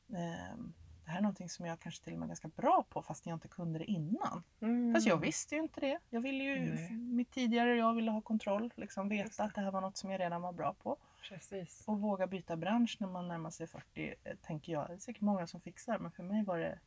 eh, 0.09 0.57
det 1.05 1.11
här 1.11 1.19
är 1.19 1.23
någonting 1.23 1.49
som 1.49 1.67
jag 1.67 1.81
kanske 1.81 2.05
till 2.05 2.13
och 2.13 2.19
med 2.19 2.27
är 2.27 2.29
ganska 2.29 2.49
bra 2.49 2.87
på 2.89 3.03
fast 3.03 3.27
jag 3.27 3.37
inte 3.37 3.49
kunde 3.49 3.79
det 3.79 3.85
innan. 3.85 4.43
Mm. 4.61 4.95
Fast 4.95 5.07
jag 5.07 5.17
visste 5.17 5.55
ju 5.55 5.61
inte 5.61 5.81
det. 5.81 5.99
Jag 6.11 6.21
ville 6.21 6.45
ju, 6.45 6.75
Nej. 6.75 6.91
mitt 6.93 7.31
tidigare 7.31 7.77
jag 7.77 7.95
ville 7.95 8.11
ha 8.11 8.21
kontroll, 8.21 8.73
liksom 8.77 9.09
veta 9.09 9.43
det. 9.43 9.49
att 9.49 9.55
det 9.55 9.61
här 9.61 9.71
var 9.71 9.81
något 9.81 9.97
som 9.97 10.11
jag 10.11 10.21
redan 10.21 10.43
var 10.43 10.53
bra 10.53 10.75
på. 10.75 10.97
Precis. 11.29 11.85
Och 11.87 12.01
våga 12.01 12.27
byta 12.27 12.57
bransch 12.57 12.97
när 13.01 13.09
man 13.09 13.29
närmar 13.29 13.51
sig 13.51 13.67
40 13.67 14.15
eh, 14.25 14.37
tänker 14.43 14.73
jag. 14.73 14.89
Det 14.89 14.95
är 14.95 14.99
säkert 14.99 15.23
många 15.23 15.47
som 15.47 15.61
fixar 15.61 15.99
men 15.99 16.11
för 16.11 16.23
mig 16.23 16.45
var 16.45 16.59
det, 16.59 16.79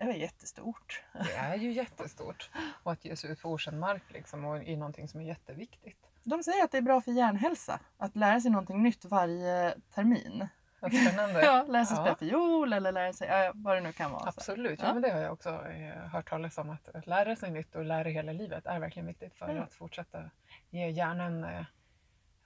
det 0.00 0.06
var 0.06 0.12
jättestort. 0.12 1.02
Det 1.12 1.32
är 1.36 1.56
ju 1.56 1.72
jättestort. 1.72 2.50
Och 2.82 2.92
att 2.92 3.04
ge 3.04 3.16
sig 3.16 3.30
ut 3.30 3.40
på 3.42 3.48
okänd 3.50 3.80
mark 3.80 4.02
liksom, 4.08 4.44
och 4.44 4.62
i 4.62 4.76
någonting 4.76 5.08
som 5.08 5.20
är 5.20 5.24
jätteviktigt. 5.24 6.06
De 6.24 6.42
säger 6.42 6.64
att 6.64 6.70
det 6.72 6.78
är 6.78 6.82
bra 6.82 7.00
för 7.00 7.12
hjärnhälsa 7.12 7.80
att 7.96 8.16
lära 8.16 8.40
sig 8.40 8.50
någonting 8.50 8.82
nytt 8.82 9.04
varje 9.04 9.74
termin. 9.94 10.48
Vad 10.80 10.92
spännande. 10.94 11.40
Ja, 11.44 11.62
lära 11.68 11.84
sig 11.86 11.96
Ja. 11.96 12.02
spela 12.02 12.16
fiol 12.16 12.72
eller 12.72 12.92
lära 12.92 13.12
sig 13.12 13.28
ja, 13.28 13.52
vad 13.54 13.76
det 13.76 13.80
nu 13.80 13.92
kan 13.92 14.10
vara. 14.12 14.28
Absolut, 14.28 14.80
ja. 14.82 14.86
Ja. 14.86 14.92
men 14.92 15.02
det 15.02 15.10
har 15.10 15.20
jag 15.20 15.32
också 15.32 15.48
eh, 15.66 16.06
hört 16.08 16.28
talas 16.28 16.58
om. 16.58 16.70
Att, 16.70 16.88
att 16.88 17.06
lära 17.06 17.36
sig 17.36 17.50
nytt 17.50 17.74
och 17.74 17.84
lära 17.84 18.08
hela 18.08 18.32
livet 18.32 18.66
är 18.66 18.78
verkligen 18.80 19.06
viktigt 19.06 19.34
för 19.34 19.54
Ja. 19.54 19.62
att 19.62 19.74
fortsätta 19.74 20.30
ge 20.70 20.90
hjärnan 20.90 21.44
eh, 21.44 21.64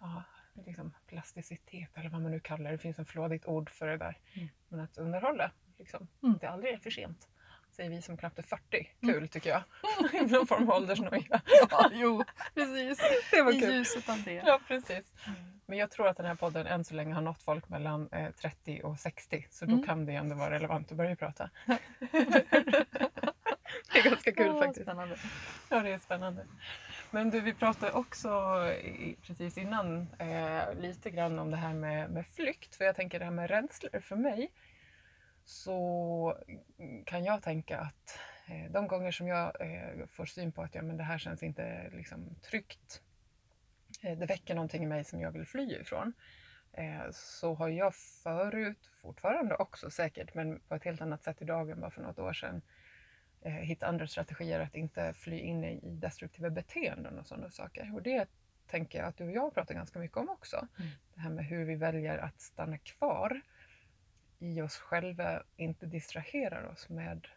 ja, 0.00 0.23
liksom 0.67 0.95
plasticitet 1.07 1.91
eller 1.97 2.11
vad 2.11 2.21
man 2.23 2.31
nu 2.31 2.41
kallar 2.41 2.65
det. 2.65 2.77
Det 2.77 2.79
finns 2.83 2.99
en 2.99 3.07
flådigt 3.07 3.47
ord 3.47 3.71
för 3.71 3.87
det 3.87 3.97
där. 3.97 4.19
Mm. 4.35 4.49
Men 4.69 4.81
att 4.81 4.99
underhålla, 4.99 5.50
liksom. 5.79 6.09
Mm. 6.23 6.39
det 6.41 6.47
är 6.47 6.50
aldrig 6.50 6.83
för 6.83 6.91
sent. 6.91 7.29
Säger 7.76 7.91
vi 7.91 8.03
som 8.03 8.17
knappt 8.17 8.38
är 8.38 8.43
40. 8.43 8.88
Mm. 9.03 9.15
Kul 9.15 9.29
tycker 9.29 9.50
jag. 9.50 9.62
Någon 10.31 10.47
form 10.47 10.71
av 10.71 10.76
åldersnoja. 10.76 11.41
Ja, 11.71 11.91
jo, 11.93 12.25
precis. 12.55 12.99
Det 13.31 13.43
var 13.43 13.53
I 13.53 13.61
kul. 13.61 13.75
ljuset 13.75 14.09
av 14.09 14.23
det. 14.23 14.43
Ja, 14.47 14.61
precis. 14.69 15.12
Mm. 15.26 15.41
Men 15.67 15.79
jag 15.79 15.91
tror 15.91 16.09
att 16.09 16.17
den 16.17 16.26
här 16.26 16.35
podden 16.35 16.67
än 16.67 16.85
så 16.85 16.94
länge 16.94 17.15
har 17.15 17.23
nått 17.23 17.43
folk 17.43 17.69
mellan 17.69 18.09
eh, 18.12 18.31
30 18.31 18.81
och 18.85 18.99
60. 18.99 19.47
Så 19.50 19.65
då 19.65 19.73
Mm. 19.73 19.87
kan 19.87 20.06
det 20.06 20.12
ändå 20.15 20.37
vara 20.37 20.50
relevant 20.50 20.91
att 20.91 20.97
börja 20.97 21.17
prata. 21.17 21.50
det 23.93 23.99
är 23.99 24.03
ganska 24.05 24.32
kul 24.32 24.50
Åh, 24.50 24.59
faktiskt. 24.62 24.87
Spännande. 24.87 25.17
Ja, 25.69 25.81
det 25.81 25.91
är 25.91 25.99
spännande. 25.99 26.47
Men 27.11 27.31
du, 27.31 27.41
vi 27.41 27.55
pratade 27.55 27.93
också 27.93 28.29
i, 28.85 29.17
precis 29.23 29.59
innan 29.59 30.06
eh, 30.19 30.75
lite 30.81 31.11
grann 31.11 31.38
om 31.38 31.50
det 31.50 31.56
här 31.56 31.75
med, 31.75 32.11
med 32.11 32.26
flykt. 32.26 32.75
För 32.76 32.85
jag 32.85 32.97
tänker 32.97 33.19
det 33.19 33.25
här 33.25 33.32
med 33.32 33.50
rädslor 33.50 34.00
för 34.00 34.17
mig. 34.17 34.50
Så 35.44 36.38
kan 37.06 37.25
jag 37.25 37.43
tänka 37.43 37.79
att 37.79 38.19
eh, 38.49 38.73
de 38.73 38.87
gånger 38.87 39.12
som 39.12 39.29
jag 39.29 39.61
eh, 39.61 40.06
får 40.06 40.26
syn 40.26 40.52
på 40.52 40.62
att 40.62 40.75
ja, 40.75 40.82
men 40.82 40.96
det 40.96 41.05
här 41.05 41.19
känns 41.19 41.43
inte 41.43 41.91
liksom, 41.93 42.35
tryggt. 42.50 43.02
Eh, 44.02 44.19
det 44.19 44.26
väcker 44.26 44.55
någonting 44.55 44.82
i 44.82 44.87
mig 44.87 45.05
som 45.05 45.20
jag 45.20 45.32
vill 45.32 45.46
fly 45.46 45.75
ifrån. 45.75 46.12
Så 47.12 47.55
har 47.55 47.69
jag 47.69 47.94
förut, 47.94 48.91
fortfarande 49.02 49.55
också 49.56 49.91
säkert, 49.91 50.35
men 50.35 50.61
på 50.61 50.75
ett 50.75 50.85
helt 50.85 51.00
annat 51.00 51.23
sätt 51.23 51.43
idag 51.43 51.70
än 51.70 51.81
bara 51.81 51.90
för 51.90 52.02
något 52.02 52.19
år 52.19 52.32
sedan, 52.32 52.62
eh, 53.45 53.52
hitta 53.52 53.87
andra 53.87 54.07
strategier 54.07 54.61
att 54.61 54.75
inte 54.75 55.12
fly 55.12 55.38
in 55.38 55.64
i, 55.64 55.80
i 55.83 55.90
destruktiva 55.90 56.50
beteenden 56.50 57.19
och 57.19 57.26
sådana 57.26 57.50
saker. 57.50 57.95
Och 57.95 58.02
det 58.02 58.28
tänker 58.66 58.99
jag 58.99 59.09
att 59.09 59.16
du 59.16 59.25
och 59.25 59.33
jag 59.33 59.54
pratar 59.54 59.75
ganska 59.75 59.99
mycket 59.99 60.16
om 60.16 60.28
också. 60.28 60.57
Mm. 60.57 60.90
Det 61.14 61.21
här 61.21 61.30
med 61.30 61.45
hur 61.45 61.64
vi 61.64 61.75
väljer 61.75 62.19
att 62.19 62.40
stanna 62.40 62.78
kvar 62.78 63.40
i 64.45 64.63
oss 64.63 64.77
själva, 64.77 65.43
inte 65.57 65.87
distraherar 65.87 66.65
oss 66.65 66.89
med 66.89 67.29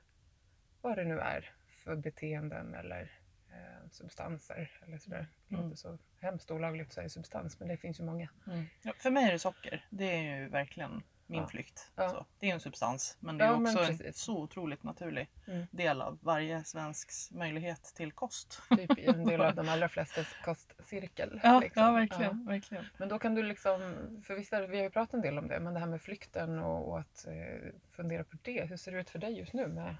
vad 0.82 0.98
det 0.98 1.04
nu 1.04 1.20
är 1.20 1.54
för 1.68 1.96
beteenden 1.96 2.74
eller 2.76 3.12
eh, 3.52 3.90
substanser. 3.92 4.72
Eller 4.84 4.98
sådär. 4.98 5.28
Det 5.48 5.56
Mm. 5.56 5.66
låter 5.66 5.78
så 5.78 5.98
hemskt 6.20 6.52
olagligt 6.52 6.88
att 6.88 6.94
säga 6.94 7.10
substans, 7.10 7.60
men 7.60 7.68
det 7.68 7.78
finns 7.78 8.00
ju 8.00 8.04
många. 8.04 8.30
Mm. 8.48 8.66
Ja, 8.84 8.94
för 9.00 9.12
mig 9.12 9.28
är 9.28 9.32
det 9.32 9.40
socker. 9.40 9.86
Det 9.90 10.06
är 10.06 10.40
ju 10.40 10.50
verkligen 10.50 11.04
min 11.27 11.41
Ja. 11.41 11.48
flykt. 11.48 11.91
Ja. 11.96 12.25
Det 12.39 12.50
är 12.50 12.53
en 12.53 12.60
substans 12.60 13.17
men 13.19 13.38
det 13.38 13.43
är 13.46 13.48
Ja, 13.48 13.62
också 13.62 14.03
en 14.03 14.13
så 14.13 14.38
otroligt 14.38 14.84
naturlig 14.84 15.29
Mm. 15.48 15.65
del 15.72 16.01
av 16.01 16.19
varje 16.22 16.63
svensks 16.63 17.31
möjlighet 17.31 17.84
till 17.84 18.12
kost. 18.12 18.62
Typ 18.77 18.91
en 18.98 19.25
del 19.25 19.41
av 19.41 19.55
de 19.55 19.69
allra 19.69 19.89
flestas 19.89 20.27
kostcirkel. 20.46 21.39
Ja, 21.43 21.60
liksom. 21.60 21.84
ja 21.84 21.91
verkligen. 21.91 22.46
verkligen. 22.46 22.86
Men 22.98 23.10
då 23.10 23.19
kan 23.19 23.36
du 23.36 23.43
liksom, 23.43 23.79
för 24.25 24.36
visst 24.36 24.53
är 24.53 24.62
det, 24.62 24.67
vi 24.67 24.77
har 24.77 24.84
ju 24.84 24.89
pratat 24.89 25.13
en 25.13 25.22
del 25.22 25.38
om 25.38 25.48
det, 25.48 25.60
men 25.60 25.74
det 25.74 25.79
här 25.79 25.88
med 25.88 26.01
flykten 26.01 26.60
och, 26.60 26.89
och 26.89 27.00
att 27.00 27.27
eh, 27.27 27.72
fundera 27.89 28.24
på 28.24 28.38
det. 28.41 28.65
Hur 28.65 28.77
ser 28.77 28.91
det 28.91 29.00
ut 29.00 29.10
för 29.10 29.19
dig 29.19 29.38
just 29.39 29.53
nu? 29.53 29.67
Med, 29.67 29.96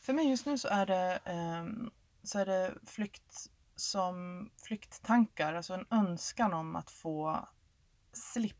För 0.00 0.12
mig 0.12 0.30
just 0.30 0.46
nu 0.46 0.58
så 0.58 0.68
är 0.68 0.86
det, 0.86 1.18
ehm, 1.24 1.90
så 2.22 2.38
är 2.38 2.46
det 2.46 2.74
flykt 2.86 3.46
som 3.76 4.50
flykttankar, 4.62 5.54
alltså 5.54 5.74
en 5.74 5.86
önskan 5.90 6.52
om 6.52 6.76
att 6.76 6.90
få 6.90 7.48
slippa 8.12 8.58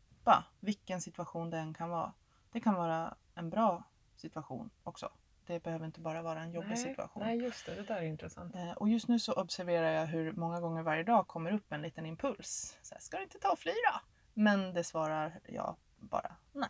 vilken 0.59 1.01
situation 1.01 1.49
det 1.49 1.57
än 1.57 1.73
kan 1.73 1.89
vara. 1.89 2.13
Det 2.51 2.59
kan 2.59 2.73
vara 2.75 3.15
en 3.35 3.49
bra 3.49 3.83
situation 4.15 4.69
också. 4.83 5.09
Det 5.45 5.63
behöver 5.63 5.85
inte 5.85 5.99
bara 5.99 6.21
vara 6.21 6.41
en 6.41 6.51
jobbig 6.51 6.67
nej, 6.69 6.77
situation. 6.77 7.23
Nej, 7.23 7.37
just 7.37 7.65
det. 7.65 7.75
Det 7.75 7.81
där 7.83 7.95
är 7.95 8.01
intressant. 8.05 8.55
Eh, 8.55 8.71
Och 8.71 8.89
just 8.89 9.07
nu 9.07 9.19
så 9.19 9.33
observerar 9.33 9.91
jag 9.91 10.05
hur 10.07 10.31
många 10.31 10.59
gånger 10.59 10.81
varje 10.83 11.03
dag 11.03 11.27
kommer 11.27 11.51
upp 11.53 11.71
en 11.71 11.81
liten 11.81 12.05
impuls. 12.05 12.77
Så 12.81 12.95
här, 12.95 13.01
Ska 13.01 13.17
du 13.17 13.23
inte 13.23 13.39
ta 13.39 13.51
och 13.51 13.59
fly 13.59 13.71
då? 13.71 13.99
Men 14.33 14.73
det 14.73 14.83
svarar 14.83 15.39
jag 15.47 15.75
bara 15.97 16.35
nej. 16.51 16.69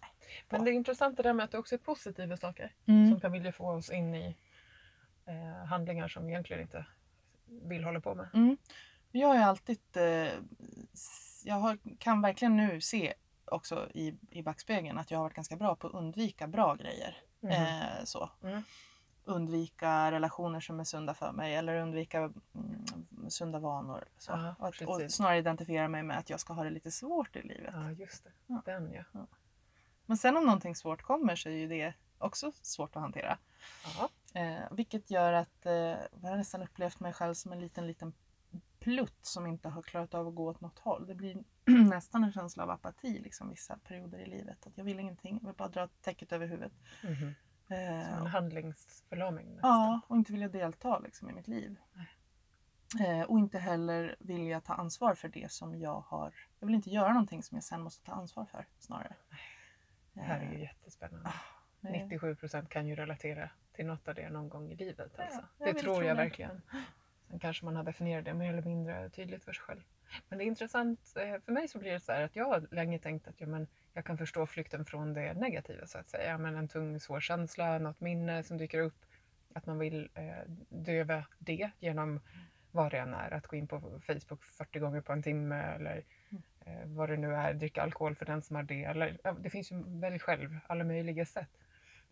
Men 0.49 0.63
det 0.65 0.71
är 0.71 0.73
intressant 0.73 1.17
det 1.17 1.23
där 1.23 1.33
med 1.33 1.43
att 1.43 1.51
det 1.51 1.57
också 1.57 1.75
är 1.75 1.79
positiva 1.79 2.37
saker 2.37 2.73
Mm. 2.85 3.09
som 3.11 3.19
kan 3.19 3.31
vilja 3.31 3.51
få 3.51 3.69
oss 3.69 3.89
in 3.89 4.15
i 4.15 4.37
eh, 5.25 5.65
handlingar 5.65 6.07
som 6.07 6.25
vi 6.25 6.31
egentligen 6.31 6.61
inte 6.61 6.85
vill 7.45 7.83
hålla 7.83 7.99
på 8.01 8.15
med. 8.15 8.27
Mm. 8.33 8.57
Jag 9.11 9.35
ju 9.35 9.41
alltid, 9.41 9.79
eh, 9.97 10.29
jag 11.43 11.55
har, 11.55 11.77
kan 11.99 12.21
verkligen 12.21 12.57
nu 12.57 12.81
se 12.81 13.13
också 13.47 13.89
i, 13.93 14.17
i 14.31 14.43
backspegeln 14.43 14.97
att 14.97 15.11
jag 15.11 15.17
har 15.17 15.23
varit 15.23 15.35
ganska 15.35 15.55
bra 15.55 15.75
på 15.75 15.87
att 15.87 15.93
undvika 15.93 16.47
bra 16.47 16.75
grejer. 16.75 17.17
Mhm. 17.39 17.51
Eh, 17.51 18.03
så. 18.03 18.29
Mm. 18.43 18.63
Undvika 19.23 20.11
relationer 20.11 20.59
som 20.59 20.79
är 20.79 20.83
sunda 20.83 21.13
för 21.13 21.31
mig 21.31 21.55
eller 21.55 21.75
undvika 21.81 22.17
mm, 22.19 22.85
sunda 23.29 23.59
vanor. 23.59 24.03
Så. 24.17 24.31
Ja, 24.31 24.55
och, 24.59 24.67
att- 24.67 24.81
och 24.81 25.11
snarare 25.11 25.37
identifiera 25.37 25.87
mig 25.87 26.03
med 26.03 26.17
att 26.17 26.29
jag 26.29 26.39
ska 26.39 26.53
ha 26.53 26.63
det 26.63 26.69
lite 26.69 26.91
svårt 26.91 27.35
i 27.35 27.41
livet. 27.41 27.73
Ja, 27.77 27.91
just 27.91 28.23
det. 28.23 28.31
Ja. 28.47 28.61
Den 28.65 28.93
ja. 28.93 29.27
Men 30.05 30.17
sen 30.17 30.37
om 30.37 30.43
någonting 30.45 30.75
svårt 30.75 31.01
kommer 31.01 31.35
så 31.35 31.49
är 31.49 31.53
ju 31.53 31.67
det 31.67 31.93
också 32.17 32.51
svårt 32.61 32.95
att 32.95 33.01
hantera. 33.01 33.37
ja. 33.99 34.09
Eh, 34.41 34.63
vilket 34.71 35.11
gör 35.11 35.33
att 35.33 35.65
eh, 35.65 35.73
jag 35.73 36.29
har 36.29 36.37
nästan 36.37 36.63
upplevt 36.63 36.99
mig 36.99 37.13
själv 37.13 37.33
som 37.33 37.51
en 37.51 37.59
liten, 37.59 37.87
liten 37.87 38.13
plutt 38.85 39.25
som 39.25 39.47
inte 39.47 39.69
har 39.69 39.81
klarat 39.81 40.13
av 40.13 40.27
att 40.27 40.35
gå 40.35 40.47
åt 40.49 40.61
något 40.61 40.79
håll. 40.79 41.07
Det 41.07 41.15
blir 41.15 41.43
nästan 41.89 42.23
en 42.23 42.31
känsla 42.31 42.63
av 42.63 42.69
apati 42.69 43.19
liksom, 43.19 43.49
vissa 43.49 43.77
perioder 43.77 44.19
i 44.19 44.25
livet. 44.25 44.67
Att 44.67 44.77
jag 44.77 44.85
vill 44.85 44.99
ingenting, 44.99 45.39
jag 45.41 45.47
vill 45.47 45.55
bara 45.57 45.69
dra 45.69 45.87
täcket 45.87 46.31
över 46.31 46.47
huvudet. 46.47 46.73
Mhm. 47.03 47.15
Som 47.67 47.75
Eh, 47.75 48.17
en 48.17 48.27
handlingsförlamning 48.27 49.47
nästan. 49.55 49.69
ja, 49.71 50.01
och 50.07 50.15
inte 50.17 50.31
vilja 50.31 50.47
delta 50.49 50.99
liksom, 50.99 51.29
i 51.29 51.33
mitt 51.33 51.47
liv. 51.47 51.75
Eh, 52.99 53.21
och 53.21 53.39
inte 53.39 53.59
heller 53.59 54.15
vilja 54.19 54.61
ta 54.61 54.73
ansvar 54.73 55.15
för 55.15 55.27
det 55.29 55.51
som 55.51 55.75
jag 55.79 55.99
har. 55.99 56.33
Jag 56.59 56.67
vill 56.67 56.75
inte 56.75 56.89
göra 56.89 57.09
någonting 57.13 57.43
som 57.43 57.55
jag 57.55 57.63
sen 57.63 57.81
måste 57.81 58.05
ta 58.05 58.11
ansvar 58.11 58.45
för 58.45 58.67
snarare. 58.79 59.15
Det 60.13 60.21
här 60.21 60.39
är 60.39 60.49
ju 60.51 60.55
Eh, 60.55 60.61
jättespännande. 60.61 61.29
eh, 61.83 61.91
97 61.91 62.35
procent 62.35 62.69
kan 62.69 62.87
ju 62.87 62.95
relatera 62.95 63.49
till 63.73 63.85
något 63.85 64.07
av 64.07 64.15
det 64.15 64.29
någon 64.29 64.49
gång 64.49 64.71
i 64.71 64.75
livet. 64.75 65.11
Ja, 65.17 65.23
Alltså. 65.23 65.43
jag 65.57 65.75
det 65.75 65.79
tror 65.81 65.95
tro 65.95 66.03
jag 66.03 66.17
det. 66.17 66.23
verkligen. 66.23 66.61
Sen 67.29 67.39
kanske 67.39 67.65
man 67.65 67.75
har 67.75 67.83
definierat 67.83 68.25
det 68.25 68.33
mer 68.33 68.49
eller 68.49 68.61
mindre 68.61 69.09
tydligt 69.09 69.43
för 69.43 69.53
sig 69.53 69.63
själv. 69.63 69.81
Men 70.29 70.37
det 70.37 70.43
är 70.43 70.47
intressant. 70.47 71.13
Eh, 71.15 71.39
för 71.41 71.51
mig 71.51 71.67
så 71.67 71.79
blir 71.79 71.91
det 71.91 71.99
så 71.99 72.11
här 72.11 72.21
att 72.21 72.35
jag 72.35 72.45
har 72.45 72.67
länge 72.71 72.99
tänkt 72.99 73.27
att 73.27 73.41
ja, 73.41 73.47
men 73.47 73.67
jag 73.93 74.05
kan 74.05 74.17
förstå 74.17 74.45
flykten 74.45 74.85
från 74.85 75.13
det 75.13 75.33
negativa 75.33 75.87
så 75.87 75.97
att 75.97 76.07
säga. 76.07 76.29
Ja, 76.29 76.37
Men 76.37 76.55
en 76.55 76.67
tung 76.67 76.99
svår 76.99 77.19
känsla, 77.19 77.79
något 77.79 77.99
minne 77.99 78.43
som 78.43 78.57
dyker 78.57 78.79
upp. 78.79 79.05
Att 79.53 79.65
man 79.65 79.79
vill 79.79 80.09
eh, 80.13 80.51
döva 80.69 81.25
det 81.39 81.69
genom 81.79 82.19
vad 82.71 82.91
det 82.91 82.97
än 82.97 83.13
är. 83.13 83.33
Att 83.33 83.47
gå 83.47 83.55
in 83.55 83.67
på 83.67 84.01
Facebook 84.01 84.43
40 84.43 84.79
gånger 84.79 85.01
på 85.01 85.13
en 85.13 85.23
timme 85.23 85.55
eller 85.55 86.03
eh, 86.65 86.85
vad 86.85 87.09
det 87.09 87.17
nu 87.17 87.35
är. 87.35 87.53
Dricka 87.53 87.81
alkohol 87.81 88.15
för 88.15 88.25
den 88.25 88.41
som 88.41 88.55
har 88.55 88.63
det. 88.63 88.83
Eller, 88.83 89.17
ja, 89.23 89.31
det 89.31 89.49
finns 89.49 89.71
ju 89.71 89.83
välj 89.99 90.19
själv 90.19 90.57
alla 90.67 90.83
möjliga 90.83 91.25
sätt. 91.25 91.49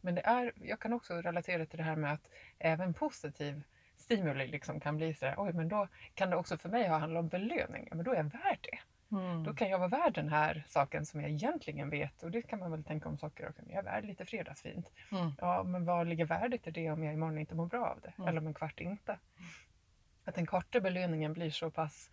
Men 0.01 0.15
det 0.15 0.22
är, 0.22 0.51
jag 0.55 0.79
kan 0.79 0.93
också 0.93 1.22
relatera 1.22 1.65
till 1.65 1.77
det 1.77 1.84
här 1.84 1.96
med 1.96 2.13
att 2.13 2.29
även 2.60 2.93
positiv 2.93 3.63
stimuli 4.03 4.48
liksom 4.48 4.79
kan 4.79 4.98
bli 4.98 5.13
sådär, 5.13 5.36
oj 5.38 5.53
men 5.53 5.69
då 5.69 5.88
kan 6.13 6.29
det 6.29 6.36
också 6.36 6.57
för 6.57 6.69
mig 6.69 6.88
ha 6.88 6.98
handlat 6.98 7.22
om 7.22 7.27
belöning. 7.27 7.88
Ja, 7.89 7.95
men 7.95 8.05
då 8.05 8.12
är 8.12 8.15
jag 8.15 8.24
värd 8.24 8.60
det. 8.62 8.79
Mm. 9.15 9.43
Då 9.43 9.53
kan 9.53 9.69
jag 9.69 9.79
vara 9.79 9.89
värd 9.89 10.13
den 10.13 10.29
här 10.29 10.65
saken 10.67 11.05
som 11.05 11.22
jag 11.22 11.31
egentligen 11.31 11.89
vet. 11.89 12.24
Och 12.24 12.31
det 12.31 12.41
kan 12.41 12.60
man 12.60 12.72
väl 12.72 12.83
tänka 12.83 13.10
om 13.10 13.17
saker 13.17 13.50
också. 13.50 13.62
Jag 13.67 13.77
är 13.77 13.83
värd 13.83 14.05
lite 14.05 14.25
fredagsfint. 14.25 14.91
Mm. 15.12 15.31
Ja, 15.38 15.63
men 15.63 15.86
vad 15.86 16.07
ligger 16.07 16.25
värdet 16.25 16.67
i 16.67 16.72
det 16.72 16.91
om 16.91 17.03
jag 17.03 17.13
imorgon 17.13 17.38
inte 17.38 17.55
mår 17.55 17.65
bra 17.65 17.86
av 17.86 18.01
det? 18.01 18.13
Mm. 18.17 18.27
Eller 18.27 18.41
om 18.41 18.48
en 18.48 18.53
kvart 18.53 18.79
inte? 18.79 19.19
Att 20.25 20.36
den 20.36 20.45
korta 20.45 20.79
belöningen 20.79 21.33
blir 21.33 21.51
så 21.51 21.72
pass 21.72 22.10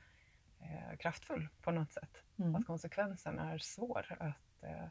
eh, 0.60 0.96
kraftfull 0.98 1.48
på 1.62 1.70
något 1.70 1.92
sätt. 1.92 2.22
Mm. 2.38 2.54
Att 2.54 2.66
konsekvensen 2.66 3.38
är 3.38 3.58
svår 3.58 4.16
att 4.18 4.62
eh, 4.62 4.86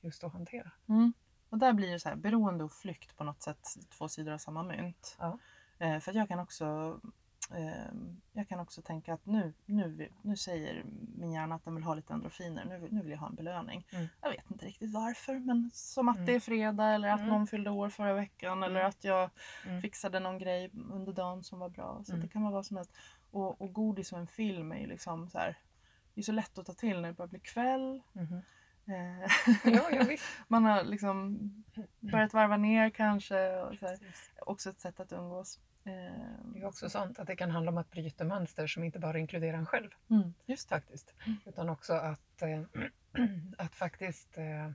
just 0.00 0.24
att 0.24 0.32
hantera. 0.32 0.70
Mm. 0.88 1.12
Och 1.48 1.58
där 1.58 1.72
blir 1.72 1.92
det 1.92 2.00
så 2.00 2.08
här, 2.08 2.16
beroende 2.16 2.64
och 2.64 2.72
flykt 2.72 3.16
på 3.16 3.24
något 3.24 3.42
sätt 3.42 3.68
två 3.98 4.08
sidor 4.08 4.32
av 4.32 4.38
samma 4.38 4.62
mynt. 4.62 5.16
Ja. 5.18 5.38
Eh, 5.78 5.98
för 6.00 6.12
jag 6.12 6.28
kan 6.28 6.38
också 6.38 7.00
eh, 7.54 7.92
jag 8.32 8.48
kan 8.48 8.60
också 8.60 8.82
tänka 8.82 9.14
att 9.14 9.26
nu, 9.26 9.52
nu, 9.66 10.08
nu 10.22 10.36
säger 10.36 10.84
min 11.16 11.32
hjärna 11.32 11.54
att 11.54 11.64
den 11.64 11.74
vill 11.74 11.84
ha 11.84 11.94
lite 11.94 12.12
endorfiner. 12.12 12.64
Nu, 12.64 12.88
nu 12.90 13.02
vill 13.02 13.10
jag 13.10 13.18
ha 13.18 13.28
en 13.28 13.34
belöning. 13.34 13.86
Mm. 13.92 14.06
Jag 14.20 14.30
vet 14.30 14.50
inte 14.50 14.66
riktigt 14.66 14.92
varför 14.92 15.38
men 15.38 15.70
som 15.74 16.08
att 16.08 16.16
Mm. 16.16 16.26
det 16.26 16.34
är 16.34 16.40
fredag 16.40 16.84
eller 16.94 17.08
att 17.08 17.20
Mm. 17.20 17.30
någon 17.32 17.46
fyllde 17.46 17.70
år 17.70 17.88
förra 17.88 18.14
veckan 18.14 18.62
eller 18.62 18.76
Mm. 18.80 18.88
att 18.88 19.04
jag 19.04 19.30
Mm. 19.66 19.82
fixade 19.82 20.20
någon 20.20 20.38
grej 20.38 20.70
under 20.92 21.12
dagen 21.12 21.44
som 21.44 21.58
var 21.58 21.68
bra. 21.68 22.02
Så 22.04 22.12
Mm. 22.12 22.22
det 22.26 22.32
kan 22.32 22.42
vara 22.42 22.52
vad 22.52 22.66
som 22.66 22.76
helst. 22.76 22.92
Och, 23.30 23.60
och 23.60 23.72
godis 23.72 24.12
och 24.12 24.18
en 24.18 24.26
film 24.26 24.72
är 24.72 24.78
ju 24.78 24.86
liksom 24.86 25.28
så 25.30 25.38
här. 25.38 25.58
Det 26.14 26.20
är 26.20 26.22
så 26.22 26.32
lätt 26.32 26.58
att 26.58 26.66
ta 26.66 26.72
till 26.72 27.00
när 27.00 27.08
det 27.08 27.14
börjar 27.14 27.28
bli 27.28 27.40
kväll. 27.40 28.02
Eh, 28.86 29.30
Ja, 29.64 30.16
man 30.48 30.64
har 30.64 30.84
liksom 30.84 31.38
börjat 32.00 32.32
varva 32.34 32.56
ner 32.56 32.90
kanske. 32.90 33.56
Och 33.56 33.74
så 33.76 33.86
här. 33.86 33.98
Också 34.40 34.70
ett 34.70 34.80
sätt 34.80 35.00
att 35.00 35.12
umgås. 35.12 35.60
Eh, 35.84 35.92
Det 36.54 36.60
är 36.60 36.64
också 36.64 36.88
sånt 36.90 37.18
att 37.18 37.26
det 37.26 37.36
kan 37.36 37.50
handla 37.50 37.70
om 37.72 37.78
att 37.78 37.90
bryta 37.90 38.24
mönster 38.24 38.66
som 38.66 38.84
inte 38.84 38.98
bara 38.98 39.18
inkluderar 39.18 39.58
en 39.58 39.66
själv 39.66 39.90
Mm, 40.10 40.34
just 40.46 40.68
det. 40.68 40.74
faktiskt. 40.74 41.14
Utan 41.46 41.68
också 41.68 41.92
att, 41.92 42.42
eh, 42.42 42.62
att 43.58 43.74
faktiskt 43.74 44.38
eh, 44.38 44.70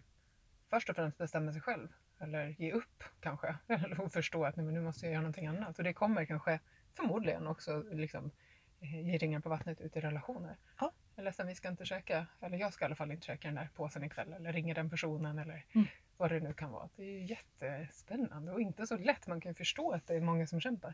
först 0.70 0.90
och 0.90 0.96
främst 0.96 1.18
bestämma 1.18 1.52
sig 1.52 1.62
själv. 1.62 1.88
Eller 2.22 2.48
ge 2.48 2.72
upp 2.72 3.04
kanske. 3.20 3.56
Eller 3.68 4.10
förstå 4.10 4.46
att 4.46 4.56
nej, 4.56 4.66
men 4.66 4.74
nu 4.76 4.82
måste 4.82 5.06
jag 5.06 5.12
göra 5.14 5.22
någonting 5.22 5.48
annat. 5.48 5.78
Och 5.78 5.84
det 5.84 5.94
kommer 5.94 6.26
kanske 6.26 6.60
förmodligen 6.98 7.48
också 7.48 7.84
liksom, 7.92 8.32
ge 8.80 9.18
ringar 9.18 9.40
på 9.40 9.50
vattnet 9.50 9.82
ut 9.82 9.96
i 9.96 10.00
relationer. 10.00 10.58
Ja. 10.80 10.92
Jag 11.20 11.24
är 11.24 11.26
ledsen, 11.26 11.48
vi 11.48 11.56
ska 11.56 11.70
inte 11.70 11.86
käka, 11.86 12.28
eller 12.42 12.58
jag 12.58 12.74
ska 12.74 12.86
i 12.86 12.88
alla 12.88 12.96
fall 12.96 13.12
inte 13.12 13.26
käka 13.26 13.48
den 13.48 13.56
där 13.56 13.70
påsen 13.76 14.04
ikväll. 14.04 14.34
Eller 14.34 14.54
ringa 14.54 14.74
den 14.74 14.90
personen 14.90 15.40
eller 15.40 15.66
Mm. 15.74 15.88
vad 16.18 16.32
det 16.32 16.40
nu 16.40 16.54
kan 16.54 16.72
vara. 16.72 16.90
Det 16.96 17.04
är 17.04 17.08
ju 17.08 17.26
jättespännande 17.26 18.52
och 18.52 18.62
inte 18.62 18.88
så 18.88 18.98
lätt. 18.98 19.28
Man 19.28 19.42
kan 19.42 19.50
ju 19.50 19.54
förstå 19.54 19.92
att 19.92 20.08
det 20.08 20.16
är 20.16 20.22
många 20.22 20.48
som 20.48 20.62
kämpar. 20.62 20.94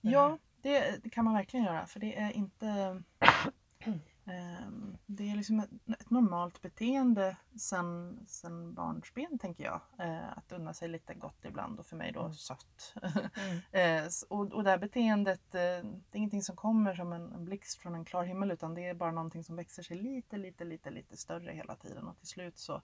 Ja, 0.00 0.38
det, 0.62 1.02
det 1.02 1.10
kan 1.10 1.24
man 1.24 1.34
verkligen 1.34 1.66
göra. 1.66 1.86
För 1.86 2.00
det 2.00 2.18
är 2.18 2.30
inte... 2.30 3.02
ehm, 4.26 4.96
det 5.06 5.30
är 5.30 5.36
liksom 5.36 5.60
ett, 5.60 5.70
ett 6.00 6.10
normalt 6.10 6.62
beteende 6.62 7.36
sen, 7.60 8.18
sen 8.28 8.74
barnsben, 8.74 9.38
tänker 9.38 9.64
jag. 9.64 9.80
Eh, 9.98 10.38
att 10.38 10.52
unna 10.52 10.74
sig 10.74 10.88
lite 10.88 11.14
gott 11.14 11.44
ibland 11.44 11.78
och 11.78 11.86
för 11.86 11.96
mig 11.96 12.12
då 12.12 12.20
Mm. 12.20 12.34
sött. 12.34 12.94
Mm. 13.02 13.60
Eh, 14.04 14.08
och, 14.28 14.52
och 14.52 14.64
det 14.64 14.70
här 14.70 14.78
beteendet, 14.78 15.54
eh, 15.54 15.60
det 15.60 16.12
är 16.12 16.16
ingenting 16.16 16.42
som 16.42 16.56
kommer 16.56 16.94
som 16.94 17.12
en, 17.12 17.32
en 17.32 17.44
blixt 17.44 17.78
från 17.78 17.94
en 17.94 18.04
klar 18.04 18.24
himmel 18.24 18.50
utan 18.50 18.74
det 18.74 18.86
är 18.88 18.94
bara 18.94 19.12
någonting 19.12 19.44
som 19.44 19.56
växer 19.56 19.82
sig 19.82 19.96
lite, 19.96 20.36
lite, 20.36 20.64
lite, 20.64 20.90
lite 20.90 21.16
större 21.16 21.52
hela 21.52 21.76
tiden 21.76 22.08
och 22.08 22.18
till 22.18 22.28
slut 22.28 22.58
så 22.58 22.82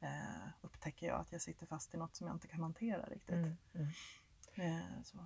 eh, 0.00 0.48
upptäcker 0.60 1.06
jag 1.06 1.20
att 1.20 1.32
jag 1.32 1.40
sitter 1.40 1.66
fast 1.66 1.94
i 1.94 1.96
något 1.96 2.16
som 2.16 2.26
jag 2.26 2.36
inte 2.36 2.48
kan 2.48 2.60
hantera 2.62 3.06
riktigt. 3.06 3.34
Mm. 3.34 3.56
Mm. 3.74 3.88
Eh, 4.54 5.02
så. 5.04 5.18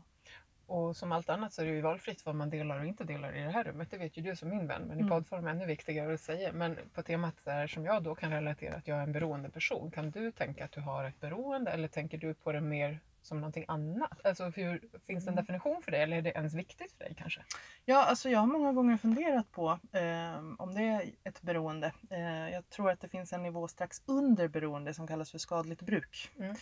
Och 0.67 0.97
som 0.97 1.13
allt 1.13 1.29
annat 1.29 1.53
så 1.53 1.63
är 1.63 1.67
det 1.67 1.73
ju 1.73 1.81
valfritt 1.81 2.27
vad 2.27 2.35
man 2.35 2.51
delar 2.51 2.81
och 2.81 2.87
inte 2.87 3.05
delar 3.05 3.37
i 3.37 3.41
det 3.43 3.51
här 3.51 3.65
rummet. 3.65 3.91
Det 3.91 3.99
vet 3.99 4.17
ju 4.19 4.23
du 4.23 4.37
som 4.37 4.49
min 4.49 4.67
vän, 4.67 4.83
men 4.83 4.97
i 4.99 5.01
Mm. 5.01 5.11
poddform 5.11 5.47
är 5.47 5.51
ännu 5.51 5.67
viktigare 5.67 6.15
att 6.15 6.21
säga. 6.21 6.53
Men 6.53 6.79
på 6.95 7.03
temat 7.03 7.45
där 7.45 7.67
som 7.67 7.85
jag 7.85 8.03
då 8.03 8.15
kan 8.15 8.31
relatera 8.33 8.75
att 8.77 8.89
jag 8.89 8.99
är 8.99 9.03
en 9.03 9.13
beroende 9.13 9.51
person. 9.51 9.91
Kan 9.91 10.11
du 10.11 10.33
tänka 10.33 10.65
att 10.65 10.73
du 10.73 10.81
har 10.81 11.05
ett 11.05 11.21
beroende 11.21 11.71
eller 11.71 11.89
tänker 11.89 12.19
du 12.19 12.35
på 12.35 12.53
det 12.53 12.61
mer 12.61 13.01
som 13.23 13.41
någonting 13.41 13.65
annat? 13.69 14.27
Alltså 14.27 14.45
hur, 14.45 14.81
finns 15.07 15.25
det 15.25 15.29
en 15.31 15.35
Mm. 15.35 15.45
definition 15.45 15.83
för 15.83 15.91
det 15.91 15.99
eller 15.99 16.17
är 16.17 16.23
det 16.23 16.31
ens 16.31 16.55
viktigt 16.55 16.93
för 16.93 16.99
dig 17.05 17.15
kanske? 17.19 17.41
Ja, 17.85 18.05
alltså 18.05 18.29
jag 18.29 18.39
har 18.39 18.47
många 18.47 18.73
gånger 18.73 18.97
funderat 18.97 19.51
på 19.53 19.79
eh, 19.93 20.39
om 20.59 20.75
det 20.75 20.83
är 20.83 21.03
ett 21.25 21.43
beroende. 21.43 21.93
Eh, 22.11 22.51
jag 22.51 22.69
tror 22.69 22.91
att 22.91 23.01
det 23.01 23.09
finns 23.09 23.33
en 23.33 23.43
nivå 23.43 23.69
strax 23.69 24.03
under 24.07 24.49
beroende 24.49 24.95
som 24.95 25.07
kallas 25.07 25.31
för 25.31 25.39
skadligt 25.39 25.83
bruk. 25.83 26.31
Mm. 26.39 26.57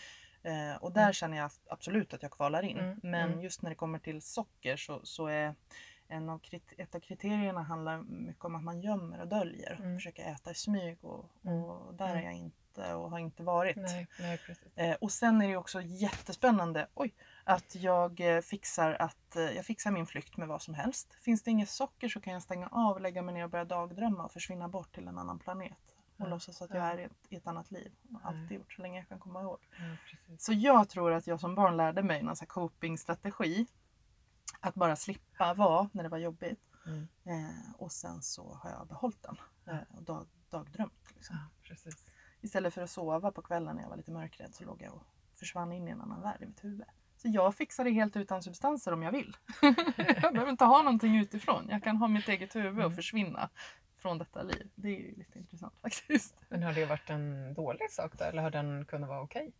Eh, 0.44 0.76
och 0.82 0.92
där 0.92 1.00
Mm. 1.02 1.12
känner 1.12 1.36
jag 1.36 1.50
absolut 1.70 2.14
att 2.14 2.22
jag 2.22 2.30
kvalar 2.32 2.62
in. 2.62 2.78
Mm, 2.78 2.98
Men 3.02 3.28
mm. 3.28 3.40
just 3.40 3.62
när 3.62 3.70
det 3.70 3.76
kommer 3.76 3.98
till 3.98 4.22
socker 4.22 4.76
så, 4.76 5.00
så 5.04 5.26
är 5.26 5.54
en 6.08 6.28
av 6.28 6.40
ett 6.78 6.94
av 6.94 7.00
kriterierna 7.00 7.62
handlar 7.62 7.98
mycket 8.02 8.44
om 8.44 8.54
att 8.54 8.62
man 8.64 8.80
gömmer 8.80 9.20
och 9.20 9.28
döljer. 9.28 9.72
Mm. 9.80 9.96
Försöker 9.96 10.24
äta 10.32 10.50
i 10.50 10.54
smyg 10.54 11.04
och, 11.04 11.24
Mm. 11.44 11.64
och 11.64 11.94
där 11.94 12.06
Mm. 12.08 12.18
är 12.18 12.22
jag 12.24 12.34
inte 12.34 12.94
och 12.94 13.10
har 13.10 13.18
inte 13.18 13.42
varit. 13.42 13.76
Nej, 13.76 14.06
nej. 14.20 14.38
Eh, 14.76 14.96
och 15.00 15.12
sen 15.12 15.42
är 15.42 15.48
det 15.48 15.56
också 15.56 15.82
jättespännande 15.82 16.86
oj, 16.94 17.14
att 17.44 17.74
jag 17.74 18.20
eh, 18.36 18.40
fixar, 18.40 18.92
att, 18.92 19.36
eh, 19.36 19.42
jag 19.42 19.64
fixar 19.66 19.90
min 19.90 20.06
flykt 20.06 20.36
med 20.36 20.48
vad 20.48 20.62
som 20.62 20.74
helst. 20.74 21.14
Finns 21.14 21.42
det 21.42 21.50
inget 21.50 21.70
socker 21.70 22.08
så 22.08 22.20
kan 22.20 22.32
jag 22.32 22.42
stänga 22.42 22.68
av, 22.68 23.00
lägga 23.00 23.22
mig 23.22 23.34
ner 23.34 23.44
och 23.44 23.50
börja 23.50 23.64
dagdrömma 23.64 24.24
och 24.24 24.32
försvinna 24.32 24.68
bort 24.68 24.92
till 24.94 25.08
en 25.08 25.18
annan 25.18 25.38
planet. 25.38 25.93
Och 26.16 26.28
låtsas 26.28 26.62
att 26.62 26.70
jag 26.70 26.78
ja. 26.78 26.92
är 26.92 26.98
i 26.98 27.02
ett, 27.02 27.26
i 27.28 27.36
ett 27.36 27.46
annat 27.46 27.70
liv. 27.70 27.92
Och 28.14 28.20
alltid 28.22 28.52
gjort 28.52 28.72
så 28.72 28.82
länge 28.82 28.98
jag 28.98 29.08
kan 29.08 29.18
komma 29.18 29.42
ihåg. 29.42 29.58
Så 30.38 30.52
jag 30.52 30.88
tror 30.88 31.12
att 31.12 31.26
jag 31.26 31.40
som 31.40 31.54
barn 31.54 31.76
lärde 31.76 32.02
mig 32.02 32.22
någon 32.22 32.36
copingstrategi. 32.36 33.66
Att 34.60 34.74
bara 34.74 34.96
slippa 34.96 35.54
vara 35.54 35.88
när 35.92 36.02
det 36.02 36.08
var 36.08 36.18
jobbigt. 36.18 36.60
Mm. 36.86 37.06
Eh, 37.24 37.74
och 37.78 37.92
sen 37.92 38.22
så 38.22 38.54
har 38.54 38.70
jag 38.70 38.86
behållit 38.88 39.22
den. 39.22 39.36
Eh, 39.66 39.96
och 39.96 40.02
dag, 40.02 40.26
dagdrömt. 40.50 41.12
Liksom. 41.14 41.36
Ja. 41.62 41.76
Istället 42.40 42.74
för 42.74 42.82
att 42.82 42.90
sova 42.90 43.32
på 43.32 43.42
kvällen 43.42 43.76
när 43.76 43.82
jag 43.82 43.90
var 43.90 43.96
lite 43.96 44.10
mörkrädd 44.10 44.54
så 44.54 44.64
låg 44.64 44.82
jag 44.82 44.94
och 44.94 45.02
försvann 45.38 45.72
in 45.72 45.88
i 45.88 45.90
en 45.90 46.00
annan 46.00 46.22
värld 46.22 46.42
i 46.42 46.46
mitt 46.46 46.64
huvud. 46.64 46.84
Så 47.16 47.28
jag 47.28 47.54
fixar 47.54 47.84
det 47.84 47.90
helt 47.90 48.16
utan 48.16 48.42
substanser 48.42 48.92
om 48.92 49.02
jag 49.02 49.12
vill. 49.12 49.36
jag 50.22 50.32
behöver 50.32 50.50
inte 50.50 50.64
ha 50.64 50.82
någonting 50.82 51.16
utifrån. 51.18 51.68
Jag 51.70 51.82
kan 51.82 51.96
ha 51.96 52.08
mitt 52.08 52.28
eget 52.28 52.56
huvud 52.56 52.78
och 52.78 52.84
Mm. 52.84 52.96
försvinna 52.96 53.50
från 54.04 54.18
detta 54.18 54.42
liv. 54.42 54.70
Det 54.74 54.88
är 54.88 55.00
ju 55.00 55.14
lite 55.14 55.38
intressant 55.38 55.74
faktiskt. 55.82 56.36
Men 56.48 56.62
har 56.62 56.72
det 56.72 56.86
varit 56.86 57.10
en 57.10 57.54
dålig 57.54 57.90
sak 57.90 58.12
då 58.18 58.24
eller 58.24 58.42
har 58.42 58.50
den 58.50 58.84
kunnat 58.84 59.08
vara 59.08 59.20
okej? 59.22 59.52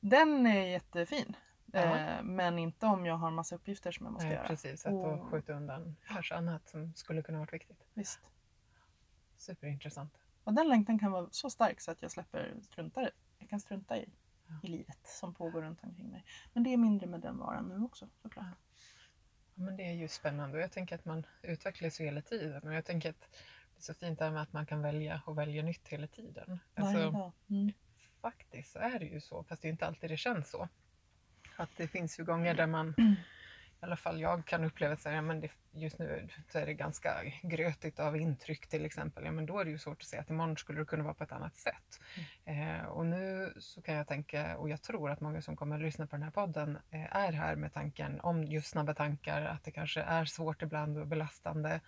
Den 0.00 0.46
är 0.46 0.66
jättefin. 0.66 1.36
Ja. 1.72 1.98
Eh, 1.98 2.22
men 2.22 2.58
inte 2.58 2.86
om 2.86 3.06
jag 3.06 3.14
har 3.14 3.30
massa 3.30 3.54
uppgifter 3.54 3.92
som 3.92 4.06
jag 4.06 4.12
måste 4.12 4.26
Nej, 4.26 4.36
göra. 4.36 4.46
precis. 4.46 4.86
Att 4.86 4.92
då 4.92 4.98
Och- 4.98 5.30
skjuta 5.30 5.52
undan 5.52 5.96
kanske 6.06 6.34
annat 6.34 6.68
som 6.68 6.94
skulle 6.94 7.22
kunna 7.22 7.38
varit 7.38 7.52
viktigt. 7.52 7.84
Visst. 7.94 8.20
Superintressant. 9.36 10.12
Och 10.44 10.54
den 10.54 10.68
längtan 10.68 10.98
kan 10.98 11.12
vara 11.12 11.28
så 11.30 11.50
stark 11.50 11.80
så 11.80 11.90
att 11.90 12.02
jag 12.02 12.10
släpper 12.10 12.54
strunta 12.62 13.02
i. 13.02 13.10
Jag 13.38 13.48
kan 13.50 13.60
strunta 13.60 13.96
i 13.96 14.08
i 14.62 14.66
livet 14.66 14.98
som 15.04 15.34
pågår 15.34 15.62
runt 15.62 15.84
omkring 15.84 16.10
mig. 16.10 16.24
Men 16.52 16.62
det 16.62 16.72
är 16.72 16.76
mindre 16.76 17.06
med 17.06 17.20
den 17.20 17.38
varan 17.38 17.68
nu 17.68 17.84
också 17.84 18.08
såklart. 18.22 18.46
Ja, 19.54 19.64
men 19.64 19.76
det 19.76 19.82
är 19.82 19.92
ju 19.92 20.08
spännande 20.08 20.56
och 20.56 20.62
jag 20.62 20.72
tänker 20.72 20.94
att 20.94 21.04
man 21.04 21.26
utvecklas 21.42 22.00
hela 22.00 22.22
tiden 22.22 22.66
och 22.68 22.74
jag 22.74 22.84
tänker 22.84 23.10
att 23.10 23.36
så 23.82 23.94
fint 23.94 24.18
det 24.18 24.24
här 24.24 24.32
med 24.32 24.42
att 24.42 24.52
man 24.52 24.66
kan 24.66 24.82
välja 24.82 25.22
och 25.26 25.38
välja 25.38 25.62
nytt 25.62 25.88
hela 25.88 26.06
tiden. 26.06 26.60
Alltså. 26.74 27.32
Mm. 27.50 27.72
faktiskt 28.20 28.72
så 28.72 28.78
är 28.78 28.98
det 28.98 29.04
ju 29.04 29.20
så, 29.20 29.44
fast 29.44 29.62
det 29.62 29.68
är 29.68 29.70
inte 29.70 29.86
alltid 29.86 30.10
det 30.10 30.16
känns 30.16 30.50
så. 30.50 30.68
Att 31.56 31.70
det 31.76 31.88
finns 31.88 32.20
ju 32.20 32.24
gånger 32.24 32.54
där 32.54 32.66
man, 32.66 32.94
i 33.80 33.84
alla 33.84 33.96
fall 33.96 34.20
jag 34.20 34.46
kan 34.46 34.64
uppleva 34.64 34.92
att 34.92 35.04
ja, 35.04 35.22
men 35.22 35.40
det, 35.40 35.50
just 35.72 35.98
nu 35.98 36.28
så 36.48 36.58
är 36.58 36.66
det 36.66 36.74
ganska 36.74 37.22
grötigt 37.42 38.00
av 38.00 38.16
intryck 38.16 38.66
till 38.66 38.84
exempel. 38.84 39.24
Ja, 39.24 39.32
men 39.32 39.46
då 39.46 39.58
är 39.58 39.64
det 39.64 39.70
ju 39.70 39.78
svårt 39.78 40.02
att 40.02 40.08
säga 40.08 40.22
att 40.22 40.30
imorgon 40.30 40.56
skulle 40.56 40.78
det 40.78 40.84
kunna 40.84 41.04
vara 41.04 41.14
på 41.14 41.24
ett 41.24 41.32
annat 41.32 41.56
sätt. 41.56 42.00
Eh, 42.44 42.84
och 42.84 43.06
nu 43.06 43.52
så 43.58 43.82
kan 43.82 43.94
jag 43.94 44.06
tänka, 44.06 44.56
och 44.56 44.68
jag 44.68 44.82
tror 44.82 45.10
att 45.10 45.20
många 45.20 45.42
som 45.42 45.56
kommer 45.56 45.76
att 45.76 45.82
lyssna 45.82 46.06
på 46.06 46.16
den 46.16 46.22
här 46.22 46.30
podden 46.30 46.78
eh, 46.90 47.16
är 47.16 47.32
här 47.32 47.56
med 47.56 47.74
tanken 47.74 48.20
om 48.20 48.44
just 48.44 48.68
snabba 48.68 48.94
tankar, 48.94 49.42
att 49.42 49.64
det 49.64 49.70
kanske 49.70 50.00
är 50.00 50.24
svårt 50.24 50.62
ibland 50.62 50.98
och 50.98 51.06
belastande. 51.06 51.80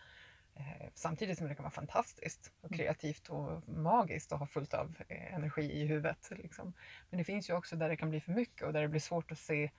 Eh, 0.54 0.88
samtidigt 0.94 1.38
som 1.38 1.48
det 1.48 1.54
kan 1.54 1.62
vara 1.62 1.70
fantastiskt 1.70 2.52
och 2.60 2.70
Mm. 2.70 2.78
kreativt 2.78 3.28
och 3.28 3.68
magiskt 3.68 4.32
och 4.32 4.38
ha 4.38 4.46
fullt 4.46 4.74
av 4.74 4.96
eh, 5.08 5.34
energi 5.34 5.72
i 5.72 5.86
huvudet. 5.86 6.30
Liksom. 6.30 6.72
Men 7.10 7.18
det 7.18 7.24
finns 7.24 7.50
ju 7.50 7.54
också 7.54 7.76
där 7.76 7.88
det 7.88 7.96
kan 7.96 8.10
bli 8.10 8.20
för 8.20 8.32
mycket 8.32 8.66
och 8.66 8.72
där 8.72 8.82
det 8.82 8.88
blir 8.88 9.00
svårt 9.00 9.32
att 9.32 9.38
se 9.38 9.70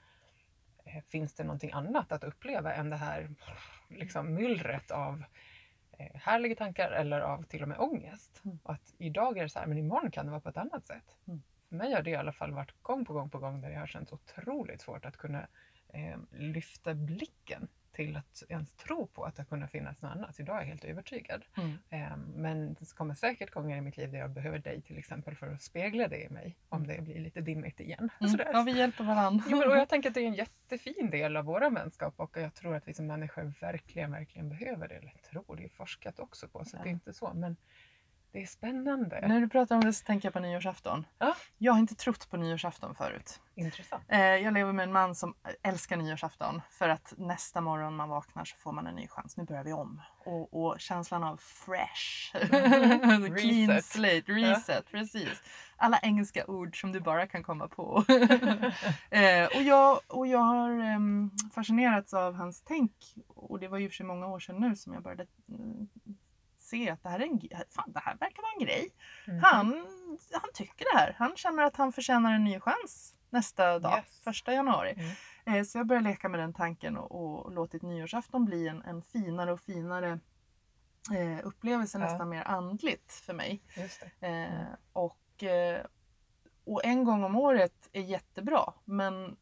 eh, 0.85 1.03
Finns 1.09 1.33
det 1.33 1.43
någonting 1.43 1.71
annat 1.71 2.11
att 2.11 2.23
uppleva 2.23 2.73
än 2.73 2.89
det 2.89 2.95
här 2.97 3.29
liksom, 3.89 4.33
myllret 4.33 4.91
av 4.91 5.23
härliga 6.13 6.55
tankar 6.55 6.91
eller 6.91 7.19
av 7.21 7.43
till 7.43 7.61
och 7.61 7.67
med 7.69 7.79
ångest? 7.79 8.41
Mm. 8.45 8.59
Och 8.63 8.73
att 8.73 8.93
idag 8.97 9.37
är 9.37 9.43
det 9.43 9.49
så 9.49 9.59
här, 9.59 9.67
men 9.67 9.77
imorgon 9.77 10.11
kan 10.11 10.25
det 10.25 10.31
vara 10.31 10.41
på 10.41 10.49
ett 10.49 10.57
annat 10.57 10.85
sätt. 10.85 11.17
Mm. 11.27 11.41
För 11.69 11.75
mig 11.75 11.93
har 11.93 12.01
det 12.01 12.09
i 12.09 12.15
alla 12.15 12.31
fall 12.31 12.53
varit 12.53 12.81
gång 12.81 13.05
på 13.05 13.13
gång 13.13 13.29
på 13.29 13.39
gång 13.39 13.61
där 13.61 13.69
jag 13.69 13.79
har 13.79 13.87
känt 13.87 14.13
otroligt 14.13 14.81
svårt 14.81 15.05
att 15.05 15.17
kunna 15.17 15.47
eh, 15.93 16.17
lyfta 16.31 16.93
blicken 16.93 17.67
till 17.91 18.15
att 18.15 18.43
ens 18.49 18.73
tro 18.73 19.07
på 19.07 19.23
att 19.23 19.35
det 19.35 19.45
kunna 19.45 19.67
finnas 19.67 20.01
något 20.01 20.11
annat. 20.11 20.39
Idag 20.39 20.55
är 20.55 20.59
jag 20.59 20.67
helt 20.67 20.83
övertygad. 20.83 21.45
Mm. 21.57 21.77
Eh, 21.89 22.17
men 22.17 22.73
det 22.73 22.95
kommer 22.95 23.15
säkert 23.15 23.51
gånger 23.51 23.77
i 23.77 23.81
mitt 23.81 23.97
liv 23.97 24.11
där 24.11 24.19
jag 24.19 24.29
behöver 24.31 24.59
dig 24.59 24.81
till 24.81 24.97
exempel 24.97 25.35
för 25.35 25.47
att 25.47 25.61
spegla 25.61 26.07
det 26.07 26.23
i 26.23 26.29
mig 26.29 26.57
om 26.69 26.87
det 26.87 27.01
blir 27.01 27.19
lite 27.19 27.41
dimmigt 27.41 27.79
igen. 27.79 28.09
Mm. 28.19 28.31
Sådär. 28.31 28.49
Ja, 28.53 28.61
vi 28.61 28.77
hjälper 28.77 29.03
varandra. 29.03 29.43
Jo, 29.47 29.57
men, 29.57 29.69
och 29.69 29.77
jag 29.77 29.89
tänker 29.89 30.09
att 30.09 30.15
det 30.15 30.21
är 30.21 30.27
en 30.27 30.33
jättefin 30.33 31.09
del 31.09 31.37
av 31.37 31.45
vår 31.45 31.69
vänskap 31.69 32.13
och 32.17 32.37
jag 32.37 32.53
tror 32.53 32.75
att 32.75 32.87
vi 32.87 32.93
som 32.93 33.07
människor 33.07 33.53
verkligen, 33.61 34.11
verkligen 34.11 34.49
behöver 34.49 34.87
det. 34.87 34.95
Eller 34.95 35.13
tror, 35.31 35.55
det 35.55 35.63
är 35.63 35.69
forskat 35.69 36.19
också 36.19 36.47
på 36.47 36.65
så 36.65 36.77
Ja. 36.77 36.83
det 36.83 36.89
är 36.89 36.91
inte 36.91 37.13
så. 37.13 37.33
Men 37.33 37.57
det 38.31 38.41
är 38.41 38.45
spännande. 38.45 39.27
När 39.27 39.41
du 39.41 39.49
pratar 39.49 39.75
om 39.75 39.81
det 39.81 39.93
så 39.93 40.05
tänker 40.05 40.25
jag 40.25 40.33
på 40.33 40.39
nyårsafton. 40.39 41.05
Ja. 41.17 41.35
Jag 41.57 41.73
har 41.73 41.79
inte 41.79 41.95
trott 41.95 42.29
på 42.29 42.37
nyårsafton 42.37 42.95
förut. 42.95 43.39
Intressant. 43.55 44.03
Eh, 44.07 44.19
jag 44.19 44.53
lever 44.53 44.73
med 44.73 44.83
en 44.83 44.91
man 44.91 45.15
som 45.15 45.33
älskar 45.63 45.97
nyårsafton 45.97 46.61
för 46.69 46.89
att 46.89 47.13
nästa 47.17 47.61
morgon 47.61 47.95
man 47.95 48.09
vaknar 48.09 48.45
så 48.45 48.57
får 48.57 48.71
man 48.71 48.87
en 48.87 48.95
ny 48.95 49.07
chans. 49.07 49.37
Nu 49.37 49.43
börjar 49.43 49.63
vi 49.63 49.73
om. 49.73 50.01
Och, 50.25 50.65
och 50.65 50.79
känslan 50.79 51.23
av 51.23 51.37
fresh, 51.37 52.31
clean 53.37 53.69
Reset. 53.69 53.85
slate, 53.85 54.31
reset, 54.31 54.91
precis. 54.91 55.41
Alla 55.75 55.99
engelska 55.99 56.45
ord 56.45 56.81
som 56.81 56.91
du 56.91 56.99
bara 56.99 57.27
kan 57.27 57.43
komma 57.43 57.67
på. 57.67 58.03
eh, 59.09 59.45
och, 59.45 59.63
jag, 59.63 59.99
och 60.07 60.27
jag 60.27 60.39
har 60.39 60.69
em, 60.69 61.31
fascinerats 61.55 62.13
av 62.13 62.33
hans 62.33 62.61
tänk 62.61 62.93
och 63.27 63.59
det 63.59 63.67
var 63.67 63.77
ju 63.77 63.89
för 63.89 63.95
sig 63.95 64.05
många 64.05 64.27
år 64.27 64.39
sedan 64.39 64.59
nu 64.59 64.75
som 64.75 64.93
jag 64.93 65.03
började 65.03 65.25
mm, 65.49 65.87
se 66.71 66.89
att 66.89 67.03
det 67.03 67.09
här, 67.09 67.19
är 67.19 67.23
en, 67.25 67.39
fan, 67.75 67.91
det 67.91 67.99
här 67.99 68.17
verkar 68.19 68.41
vara 68.41 68.51
en 68.59 68.65
grej. 68.65 68.89
Mhm. 69.27 69.39
Han, 69.43 69.87
han 70.31 70.49
tycker 70.53 70.85
det 70.93 70.97
här. 70.99 71.15
Han 71.19 71.35
känner 71.35 71.63
att 71.63 71.75
han 71.75 71.91
förtjänar 71.91 72.33
en 72.33 72.43
ny 72.43 72.59
chans 72.59 73.15
nästa 73.29 73.79
dag, 73.79 73.97
Yes. 73.97 74.21
första 74.23 74.53
januari. 74.53 74.93
Mm. 75.45 75.59
Eh, 75.59 75.63
Så 75.63 75.77
jag 75.77 75.87
började 75.87 76.09
leka 76.09 76.29
med 76.29 76.39
den 76.39 76.53
tanken 76.53 76.97
och, 76.97 77.11
och 77.45 77.51
låtit 77.51 77.81
nyårsafton 77.81 78.45
bli 78.45 78.67
en, 78.67 78.81
en 78.81 79.01
finare 79.01 79.51
och 79.53 79.59
finare 79.61 80.19
eh, 81.17 81.39
upplevelse, 81.47 81.97
Ja. 81.97 82.05
nästan 82.05 82.29
mer 82.29 82.43
andligt 82.43 83.13
för 83.13 83.33
mig. 83.33 83.61
Just 83.77 84.03
det. 84.19 84.27
Eh, 84.27 84.75
och, 84.93 85.43
eh, 85.43 85.85
och 86.65 86.85
en 86.85 87.03
gång 87.03 87.23
om 87.23 87.35
året 87.35 87.89
är 87.91 88.01
jättebra, 88.01 88.73
men 88.85 89.37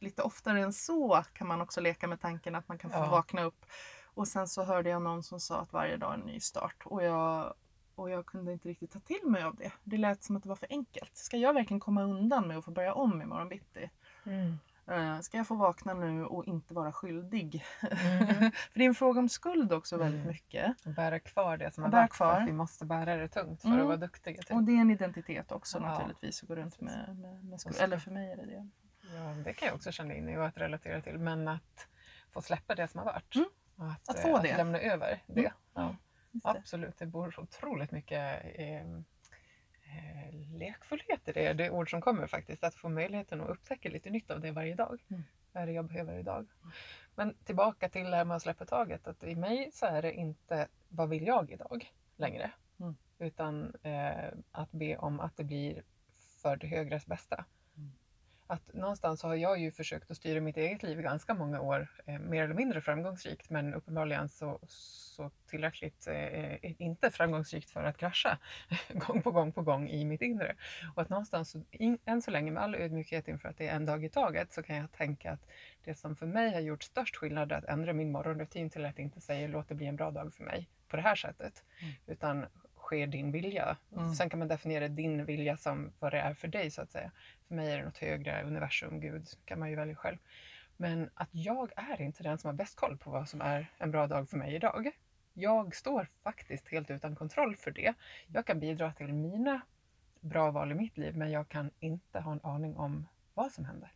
lite 0.00 0.22
oftare 0.22 0.60
än 0.60 0.72
så 0.72 1.24
kan 1.32 1.46
man 1.48 1.60
också 1.60 1.80
leka 1.80 2.06
med 2.08 2.20
tanken 2.20 2.54
att 2.54 2.68
man 2.68 2.78
kan 2.78 2.90
få 2.90 2.98
Ja. 2.98 3.10
vakna 3.10 3.42
upp. 3.42 3.66
Och 4.14 4.28
sen 4.28 4.48
så 4.48 4.64
hörde 4.64 4.90
jag 4.90 5.02
någon 5.02 5.22
som 5.22 5.40
sa 5.40 5.60
att 5.60 5.72
varje 5.72 5.96
dag 5.96 6.10
är 6.10 6.14
en 6.18 6.20
ny 6.26 6.40
start 6.40 6.76
och 6.84 7.02
jag, 7.04 7.54
och 7.94 8.10
jag 8.10 8.26
kunde 8.26 8.52
inte 8.52 8.68
riktigt 8.68 8.90
ta 8.92 9.00
till 9.00 9.26
mig 9.30 9.42
av 9.42 9.56
det. 9.56 9.72
Det 9.84 9.96
lät 9.96 10.22
som 10.22 10.36
att 10.36 10.42
det 10.42 10.48
var 10.48 10.56
för 10.56 10.66
enkelt. 10.70 11.16
Ska 11.16 11.36
jag 11.36 11.54
verkligen 11.54 11.80
komma 11.80 12.02
undan 12.02 12.48
med 12.48 12.58
att 12.58 12.64
få 12.64 12.70
börja 12.70 12.94
om 12.94 13.22
imorgon 13.22 13.48
bitti? 13.48 13.90
Mm. 14.26 14.58
Eh, 14.86 15.20
Ska 15.20 15.36
jag 15.36 15.46
få 15.46 15.54
vakna 15.54 15.94
nu 15.94 16.24
och 16.24 16.44
inte 16.44 16.74
vara 16.74 16.92
skyldig? 16.92 17.64
Mhm. 17.82 17.90
för 18.72 18.78
det 18.78 18.84
är 18.84 18.88
en 18.88 18.94
fråga 18.94 19.20
om 19.20 19.28
skuld 19.28 19.72
också 19.72 19.96
väldigt 19.96 20.20
Mm. 20.20 20.28
mycket. 20.32 20.84
Bära 20.96 21.18
kvar 21.20 21.56
det 21.56 21.70
som 21.70 21.84
har 21.84 21.90
varit 21.90 22.14
för 22.14 22.32
att 22.32 22.48
vi 22.48 22.52
måste 22.52 22.84
bära 22.84 23.16
det 23.16 23.28
tungt 23.28 23.60
för 23.60 23.68
Mm. 23.68 23.80
att 23.80 23.86
vara 23.86 23.96
duktiga. 23.96 24.42
Till. 24.42 24.56
Och 24.56 24.62
det 24.62 24.72
är 24.72 24.80
en 24.80 24.90
identitet 24.90 25.52
också 25.52 25.78
Ja, 25.78 25.88
naturligtvis 25.88 26.42
att 26.42 26.48
gå 26.48 26.54
runt 26.54 26.80
med, 26.80 27.16
med, 27.18 27.44
med 27.44 27.60
skuld. 27.60 27.76
Eller 27.80 27.98
för 27.98 28.10
mig 28.10 28.32
är 28.32 28.36
det 28.36 28.46
det. 28.46 28.68
Ja, 29.14 29.34
det 29.44 29.52
kan 29.52 29.66
jag 29.66 29.74
också 29.74 29.92
känna 29.92 30.14
in 30.14 30.28
i 30.28 30.36
och 30.36 30.46
att 30.46 30.56
relatera 30.58 31.00
till. 31.00 31.18
Men 31.18 31.48
att 31.48 31.88
få 32.32 32.42
släppa 32.42 32.74
det 32.74 32.88
som 32.88 32.98
har 32.98 33.04
varit. 33.04 33.34
Mm. 33.34 33.48
Att, 33.80 34.08
Att 34.08 34.16
eh, 34.16 34.22
få 34.22 34.36
att 34.36 34.42
det. 34.42 34.56
lämna 34.56 34.80
över 34.80 35.22
det. 35.26 35.40
Mm. 35.40 35.52
Ja, 35.74 35.96
det. 36.32 36.40
absolut, 36.42 36.98
det 36.98 37.06
bor 37.06 37.40
otroligt 37.40 37.90
mycket 37.90 38.44
eh, 38.54 38.80
eh, 38.80 38.86
lekfullhet 40.58 41.28
i 41.28 41.32
det. 41.32 41.52
Det 41.52 41.66
är 41.66 41.70
ord 41.70 41.90
som 41.90 42.00
kommer 42.00 42.26
faktiskt. 42.26 42.64
Att 42.64 42.74
få 42.74 42.88
möjligheten 42.88 43.40
att 43.40 43.48
upptäcka 43.48 43.88
lite 43.88 44.10
nytt 44.10 44.30
av 44.30 44.40
det 44.40 44.50
varje 44.50 44.74
dag. 44.74 45.02
Mm. 45.10 45.22
Vad 45.52 45.62
är 45.62 45.66
det 45.66 45.72
jag 45.72 45.84
behöver 45.84 46.18
idag? 46.18 46.46
Men 47.14 47.34
tillbaka 47.34 47.88
till 47.88 48.10
det 48.10 48.16
här 48.16 48.24
med 48.24 48.36
att 48.36 48.42
släppa 48.42 48.64
taget. 48.64 49.06
Att 49.06 49.22
I 49.22 49.36
mig 49.36 49.70
så 49.72 49.86
är 49.86 50.02
det 50.02 50.12
inte 50.12 50.68
vad 50.88 51.08
vill 51.08 51.26
jag 51.26 51.50
idag 51.50 51.92
längre. 52.16 52.50
Mm. 52.80 52.96
Utan 53.18 53.74
eh, 53.82 54.28
att 54.52 54.72
be 54.72 54.96
om 54.96 55.20
att 55.20 55.36
det 55.36 55.44
blir 55.44 55.82
för 56.42 56.56
det 56.56 56.66
högres 56.66 57.06
bästa. 57.06 57.44
Att 58.50 58.74
någonstans 58.74 59.22
har 59.22 59.34
jag 59.34 59.58
ju 59.58 59.70
försökt 59.70 60.10
att 60.10 60.16
styra 60.16 60.40
mitt 60.40 60.56
eget 60.56 60.82
liv 60.82 61.00
i 61.00 61.02
ganska 61.02 61.34
många 61.34 61.60
år, 61.60 61.88
eh, 62.06 62.18
mer 62.18 62.44
eller 62.44 62.54
mindre 62.54 62.80
framgångsrikt, 62.80 63.50
men 63.50 63.74
uppenbarligen 63.74 64.28
så, 64.28 64.58
så 64.66 65.30
tillräckligt 65.46 66.06
eh, 66.06 66.82
inte 66.82 67.10
framgångsrikt 67.10 67.70
för 67.70 67.84
att 67.84 67.96
krascha 67.96 68.38
gång 68.88 69.22
på 69.22 69.30
gång 69.30 69.52
på 69.52 69.62
gång 69.62 69.88
i 69.88 70.04
mitt 70.04 70.22
inre. 70.22 70.54
Och 70.94 71.02
att 71.02 71.08
någonstans, 71.08 71.56
in, 71.70 71.98
än 72.04 72.22
så 72.22 72.30
länge 72.30 72.50
med 72.50 72.62
all 72.62 72.74
ödmjukhet 72.74 73.28
inför 73.28 73.48
att 73.48 73.56
det 73.58 73.68
är 73.68 73.76
en 73.76 73.86
dag 73.86 74.04
i 74.04 74.08
taget, 74.08 74.52
så 74.52 74.62
kan 74.62 74.76
jag 74.76 74.92
tänka 74.92 75.32
att 75.32 75.46
det 75.84 75.94
som 75.94 76.16
för 76.16 76.26
mig 76.26 76.52
har 76.54 76.60
gjort 76.60 76.82
störst 76.82 77.16
skillnad 77.16 77.52
är 77.52 77.56
att 77.56 77.64
ändra 77.64 77.92
min 77.92 78.12
morgonrutin 78.12 78.70
till 78.70 78.84
att 78.84 78.98
inte 78.98 79.20
säga 79.20 79.48
låt 79.48 79.68
det 79.68 79.74
bli 79.74 79.86
en 79.86 79.96
bra 79.96 80.10
dag 80.10 80.34
för 80.34 80.44
mig 80.44 80.68
på 80.88 80.96
det 80.96 81.02
här 81.02 81.14
sättet, 81.16 81.64
Mm. 81.82 81.94
utan 82.06 82.46
sker 82.90 83.06
din 83.06 83.32
vilja. 83.32 83.76
Mm. 83.96 84.14
Sen 84.14 84.30
kan 84.30 84.38
man 84.38 84.48
definiera 84.48 84.88
din 84.88 85.24
vilja 85.24 85.56
som 85.56 85.92
vad 85.98 86.12
det 86.12 86.18
är 86.18 86.34
för 86.34 86.48
dig 86.48 86.70
så 86.70 86.82
att 86.82 86.90
säga. 86.90 87.10
För 87.48 87.54
mig 87.54 87.72
är 87.72 87.78
det 87.78 87.84
något 87.84 87.98
högre, 87.98 88.42
universum, 88.42 89.00
Gud, 89.00 89.28
kan 89.44 89.58
man 89.58 89.70
ju 89.70 89.76
välja 89.76 89.94
själv. 89.94 90.16
Men 90.76 91.10
att 91.14 91.28
jag 91.32 91.72
är 91.76 92.02
inte 92.02 92.22
den 92.22 92.38
som 92.38 92.48
har 92.48 92.54
bäst 92.54 92.76
koll 92.76 92.96
på 92.96 93.10
vad 93.10 93.28
som 93.28 93.40
är 93.40 93.66
en 93.78 93.90
bra 93.90 94.06
dag 94.06 94.28
för 94.28 94.36
mig 94.36 94.54
idag. 94.54 94.90
Jag 95.34 95.74
står 95.74 96.04
faktiskt 96.22 96.68
helt 96.68 96.90
utan 96.90 97.16
kontroll 97.16 97.56
för 97.56 97.70
det. 97.70 97.94
Jag 98.26 98.46
kan 98.46 98.60
bidra 98.60 98.92
till 98.92 99.12
mina 99.12 99.60
bra 100.20 100.50
val 100.50 100.72
i 100.72 100.74
mitt 100.74 100.98
liv, 100.98 101.16
men 101.16 101.30
jag 101.30 101.48
kan 101.48 101.70
inte 101.80 102.20
ha 102.20 102.32
en 102.32 102.40
aning 102.42 102.76
om 102.76 103.08
vad 103.34 103.52
som 103.52 103.64
händer. 103.64 103.92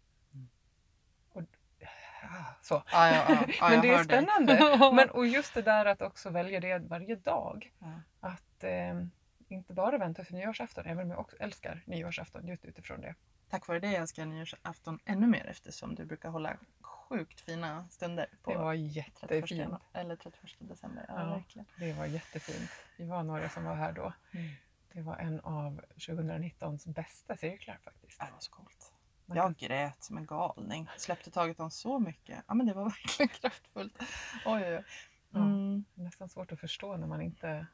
Så. 2.63 2.83
Ja, 2.93 3.09
ja, 3.11 3.47
ja, 3.61 3.69
men 3.69 3.81
det 3.81 3.89
är 3.89 3.97
hör 3.97 4.05
dig. 4.05 4.05
spännande. 4.05 4.79
Men, 4.95 5.11
och 5.11 5.27
just 5.27 5.55
det 5.55 5.63
där 5.63 5.87
att 5.87 6.03
också 6.03 6.31
välja 6.31 6.61
det 6.61 6.79
varje 6.79 7.17
dag. 7.17 7.73
Att 8.21 8.65
eh, 8.65 9.01
inte 9.49 9.73
bara 9.75 9.99
vänta 9.99 10.25
till 10.25 10.35
nyårsafton, 10.35 10.87
även 10.87 11.05
om 11.05 11.11
jag 11.11 11.19
också 11.21 11.37
älskar 11.37 11.83
nyårsafton 11.87 12.47
just 12.49 12.65
utifrån 12.65 13.01
det. 13.01 13.15
Tack 13.51 13.69
vare 13.69 13.79
det 13.81 13.97
älskar 13.97 14.23
jag 14.23 14.29
nyårsafton 14.29 14.99
ännu 15.05 15.27
mer 15.27 15.47
eftersom 15.47 15.95
du 15.95 16.05
brukar 16.05 16.29
hålla 16.29 16.57
sjukt 16.83 17.41
fina 17.41 17.89
stunder 17.91 18.27
på 18.43 18.51
Det 18.53 18.59
var 18.59 18.75
31, 18.75 18.97
jättefint. 18.97 19.51
januari- 19.61 19.81
eller 19.93 20.17
31 20.17 20.51
december. 20.59 21.05
Ja, 21.09 21.15
Ja. 21.21 21.35
verkligen. 21.35 21.67
Det 21.79 21.93
var 21.93 22.07
jättefint. 22.07 22.71
Vi 22.97 23.05
var 23.07 23.23
några 23.23 23.49
som 23.49 23.65
var 23.65 23.75
här 23.75 23.93
då. 23.93 24.13
Mm. 24.33 24.51
Det 24.93 25.03
var 25.03 25.17
en 25.17 25.41
av 25.41 25.81
2019s 25.97 26.89
bästa 26.93 27.37
cirklar 27.37 27.79
faktiskt. 27.85 28.19
Det 28.21 28.29
var 28.33 28.41
så 28.41 28.51
coolt. 28.53 28.84
Man 29.27 29.37
Jag 29.37 29.45
kan- 29.47 29.55
grät 29.69 30.03
som 30.05 30.17
en 30.17 30.27
galning. 30.27 30.89
Släppte 30.97 31.31
taget 31.31 31.61
om 31.61 31.71
så 31.71 31.99
mycket. 31.99 32.45
Ja 32.47 32.55
men 32.55 32.67
det 32.67 32.75
var 32.75 32.85
verkligen 32.91 33.29
kraftfullt. 33.29 33.99
Oj, 34.47 34.63
oj, 34.65 34.77
oj. 34.77 34.85
Ja. 35.31 35.39
Mm. 35.41 35.85
Nästan 35.95 36.29
svårt 36.29 36.53
att 36.53 36.61
förstå 36.61 36.97
när 36.97 37.07
man 37.07 37.21
inte 37.23 37.67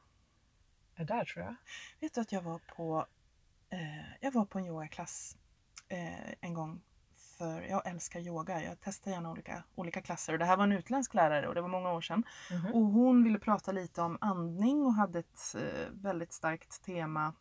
är 0.95 1.05
där 1.05 1.25
tror 1.25 1.45
jag. 1.45 1.55
Vet 2.01 2.15
du 2.15 2.21
att 2.21 2.33
jag 2.33 2.43
var 2.43 2.59
på, 2.59 3.07
eh, 3.71 4.13
jag 4.21 4.33
var 4.33 4.45
på 4.45 4.59
en 4.59 4.67
yogaklass 4.67 5.37
eh, 5.89 6.33
en 6.41 6.55
gång. 6.55 6.81
För 7.39 7.63
jag 7.63 7.87
älskar 7.87 8.21
yoga. 8.21 8.63
Jag 8.65 8.77
testar 8.81 9.11
gärna 9.11 9.31
olika, 9.31 9.63
olika 9.75 10.01
klasser. 10.03 10.33
Och 10.33 10.39
det 10.39 10.45
här 10.45 10.57
var 10.57 10.65
en 10.65 10.73
utländsk 10.73 11.15
lärare 11.15 11.49
och 11.49 11.55
det 11.55 11.61
var 11.61 11.69
många 11.69 11.93
år 11.93 12.01
sedan. 12.01 12.25
Mhm. 12.51 12.75
Och 12.75 12.83
hon 12.83 13.25
ville 13.25 13.39
prata 13.39 13.73
lite 13.73 14.03
om 14.03 14.19
andning 14.21 14.83
och 14.87 14.95
hade 14.95 15.19
ett 15.19 15.55
eh, 15.59 15.89
väldigt 15.93 16.33
starkt 16.33 16.83
tema 16.83 17.35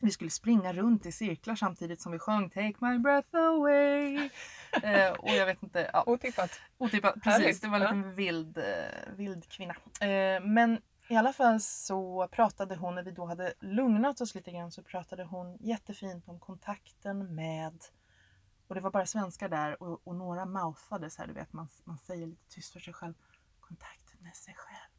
vi 0.00 0.10
skulle 0.10 0.30
springa 0.30 0.72
runt 0.72 1.06
i 1.06 1.12
cirklar 1.12 1.54
samtidigt 1.54 2.00
som 2.00 2.12
vi 2.12 2.18
sjöng 2.18 2.50
Take 2.50 2.74
my 2.80 2.98
breath 2.98 3.36
away. 3.36 4.16
eh, 4.82 5.12
och 5.12 5.30
jag 5.30 5.46
vet 5.46 5.62
inte, 5.62 5.90
ja, 5.92 6.04
Otippat. 6.06 6.60
otippat. 6.78 7.14
Precis, 7.14 7.42
Härligt, 7.42 7.62
det 7.62 7.68
var 7.68 7.80
en 7.80 7.82
ja. 7.82 7.92
liten 7.92 8.14
vild, 8.14 8.58
eh, 8.58 8.64
vild 9.16 9.48
kvinna. 9.48 9.74
Eh, 10.00 10.40
men 10.42 10.80
i 11.08 11.16
alla 11.16 11.32
fall 11.32 11.60
så 11.60 12.28
pratade 12.32 12.76
hon, 12.76 12.94
när 12.94 13.02
vi 13.02 13.10
då 13.10 13.24
hade 13.24 13.52
lugnat 13.60 14.20
oss 14.20 14.34
lite 14.34 14.50
grann, 14.50 14.72
så 14.72 14.82
pratade 14.82 15.24
hon 15.24 15.56
jättefint 15.60 16.28
om 16.28 16.40
kontakten 16.40 17.34
med 17.34 17.74
och 18.68 18.74
det 18.74 18.80
var 18.80 18.90
bara 18.90 19.06
svenskar 19.06 19.48
där 19.48 19.82
och, 19.82 20.00
och 20.04 20.14
några 20.14 20.46
mouthade 20.46 21.10
så 21.10 21.22
här, 21.22 21.26
du 21.26 21.34
vet 21.34 21.52
man, 21.52 21.68
man 21.84 21.98
säger 21.98 22.26
lite 22.26 22.48
tyst 22.48 22.72
för 22.72 22.80
sig 22.80 22.94
själv. 22.94 23.14
Kontakten 23.60 24.18
med 24.20 24.36
sig 24.36 24.54
själv. 24.54 24.90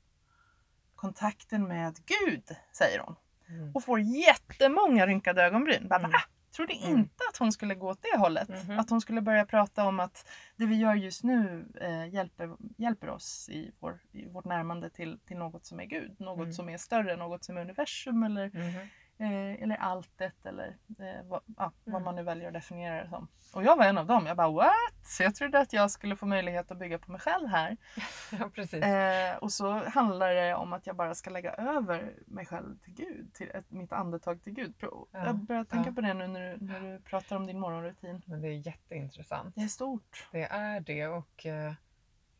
Kontakten 0.96 1.68
med 1.68 1.98
Gud, 2.06 2.56
säger 2.72 3.00
hon. 3.00 3.16
Mm. 3.50 3.72
Och 3.76 3.84
får 3.84 4.00
jättemånga 4.00 5.08
rynkade 5.08 5.44
ögonbryn. 5.44 5.88
Bara, 5.88 6.00
Mm. 6.00 6.12
va? 6.12 6.20
Trodde 6.56 6.74
Mm. 6.74 7.00
inte 7.00 7.24
att 7.32 7.38
hon 7.38 7.52
skulle 7.52 7.76
gå 7.76 7.90
åt 7.90 8.02
det 8.02 8.18
hållet. 8.20 8.50
Mhm. 8.50 8.80
Att 8.80 8.90
hon 8.90 9.02
skulle 9.02 9.22
börja 9.22 9.46
prata 9.46 9.86
om 9.86 10.00
att 10.00 10.28
det 10.56 10.66
vi 10.66 10.76
gör 10.76 10.96
just 10.96 11.24
nu 11.24 11.66
eh, 11.82 12.08
hjälper, 12.14 12.56
hjälper 12.78 13.10
oss 13.10 13.50
i, 13.50 13.72
vår, 13.80 14.00
i 14.12 14.26
vårt 14.26 14.46
närmande 14.46 14.90
till, 14.90 15.20
till 15.26 15.38
något 15.38 15.66
som 15.66 15.80
är 15.80 15.86
Gud. 15.86 16.16
Något 16.20 16.40
Mm. 16.40 16.54
som 16.54 16.70
är 16.70 16.78
större, 16.78 17.16
något 17.16 17.44
som 17.44 17.58
är 17.58 17.62
universum 17.62 18.24
eller, 18.24 18.50
Mhm. 18.54 18.88
Eh, 19.20 19.64
eller 19.64 19.76
alltet 19.76 20.46
eller 20.46 20.68
eh, 21.00 21.26
vad, 21.28 21.42
ja, 21.58 21.72
vad 21.84 21.94
Mm. 21.96 22.04
man 22.04 22.16
nu 22.16 22.24
väljer 22.24 22.48
att 22.48 22.54
definiera 22.54 23.04
det 23.04 23.10
som. 23.10 23.28
Och 23.54 23.64
jag 23.64 23.78
var 23.78 23.86
en 23.86 23.98
av 23.98 24.06
dem. 24.06 24.26
Jag 24.26 24.38
bara 24.38 24.50
what? 24.52 24.74
Så 25.04 25.24
jag 25.24 25.36
trodde 25.36 25.60
att 25.60 25.74
jag 25.74 25.92
skulle 25.92 26.16
få 26.16 26.26
möjlighet 26.26 26.72
att 26.72 26.78
bygga 26.78 27.00
på 27.00 27.12
mig 27.12 27.22
själv 27.22 27.48
här. 27.48 27.78
Ja, 28.40 28.50
precis. 28.56 28.84
Eh, 28.84 29.38
och 29.38 29.52
så 29.52 29.90
handlar 29.90 30.34
det 30.36 30.56
om 30.56 30.74
att 30.74 30.88
jag 30.88 30.96
bara 30.96 31.16
ska 31.16 31.30
lägga 31.30 31.52
över 31.54 32.14
mig 32.28 32.46
själv 32.46 32.78
till 32.80 32.94
Gud, 32.94 33.34
till 33.34 33.50
ett, 33.54 33.72
mitt 33.72 33.94
andetag 33.94 34.44
till 34.44 34.54
Gud. 34.54 34.74
Ja, 34.80 35.08
Jag 35.12 35.36
börjar 35.36 35.64
tänka 35.64 35.90
ja. 35.90 35.94
på 35.94 36.02
det 36.02 36.14
nu 36.14 36.28
när 36.28 36.50
du, 36.58 36.66
när 36.66 36.80
du 36.80 37.00
pratar 37.02 37.36
om 37.36 37.48
din 37.48 37.60
morgonrutin. 37.60 38.22
Men 38.26 38.42
det 38.42 38.48
är 38.48 38.68
jätteintressant. 38.68 39.56
Det 39.56 39.62
är 39.62 39.68
stort. 39.68 40.28
Det 40.32 40.44
är 40.44 40.80
det 40.80 41.08
och 41.08 41.46
eh, 41.46 41.74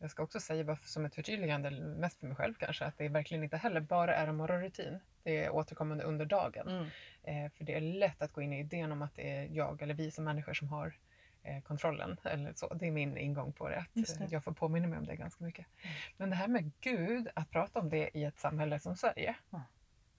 jag 0.00 0.10
ska 0.10 0.22
också 0.22 0.40
säga 0.40 0.64
bara 0.64 0.76
som 0.76 1.04
ett 1.04 1.14
förtydligande, 1.14 1.70
mest 1.70 2.20
för 2.20 2.26
mig 2.26 2.36
själv 2.36 2.54
kanske, 2.54 2.84
att 2.84 2.98
det 2.98 3.08
verkligen 3.08 3.44
inte 3.44 3.56
heller 3.56 3.80
bara 3.80 4.14
är 4.14 4.26
en 4.26 4.36
morgonrutin. 4.36 5.00
Det 5.22 5.44
är 5.44 5.50
återkommande 5.50 6.04
under 6.04 6.26
dagen. 6.26 6.68
Mm. 6.68 6.86
Eh, 7.22 7.50
för 7.52 7.64
det 7.64 7.74
är 7.74 7.80
lätt 7.80 8.22
att 8.22 8.32
gå 8.32 8.42
in 8.42 8.52
i 8.52 8.60
idén 8.60 8.92
om 8.92 9.02
att 9.02 9.14
det 9.14 9.30
är 9.30 9.48
jag 9.50 9.82
eller 9.82 9.94
vi 9.94 10.10
som 10.10 10.24
människor 10.24 10.54
som 10.54 10.68
har 10.68 10.94
eh, 11.42 11.62
kontrollen. 11.62 12.16
Eller 12.24 12.52
så. 12.52 12.74
Det 12.74 12.86
är 12.86 12.90
min 12.90 13.16
ingång 13.16 13.52
på 13.52 13.68
det. 13.68 13.78
Att, 13.78 14.18
det. 14.18 14.26
Jag 14.30 14.44
får 14.44 14.52
påminna 14.52 14.88
mig 14.88 14.98
om 14.98 15.06
det 15.06 15.16
ganska 15.16 15.44
mycket. 15.44 15.66
Mm. 15.82 15.96
Men 16.16 16.30
det 16.30 16.36
här 16.36 16.48
med 16.48 16.72
Gud, 16.80 17.28
att 17.34 17.50
prata 17.50 17.80
om 17.80 17.88
det 17.88 18.10
i 18.14 18.24
ett 18.24 18.38
samhälle 18.38 18.80
som 18.80 18.96
Sverige 18.96 19.34
Ja. 19.50 19.62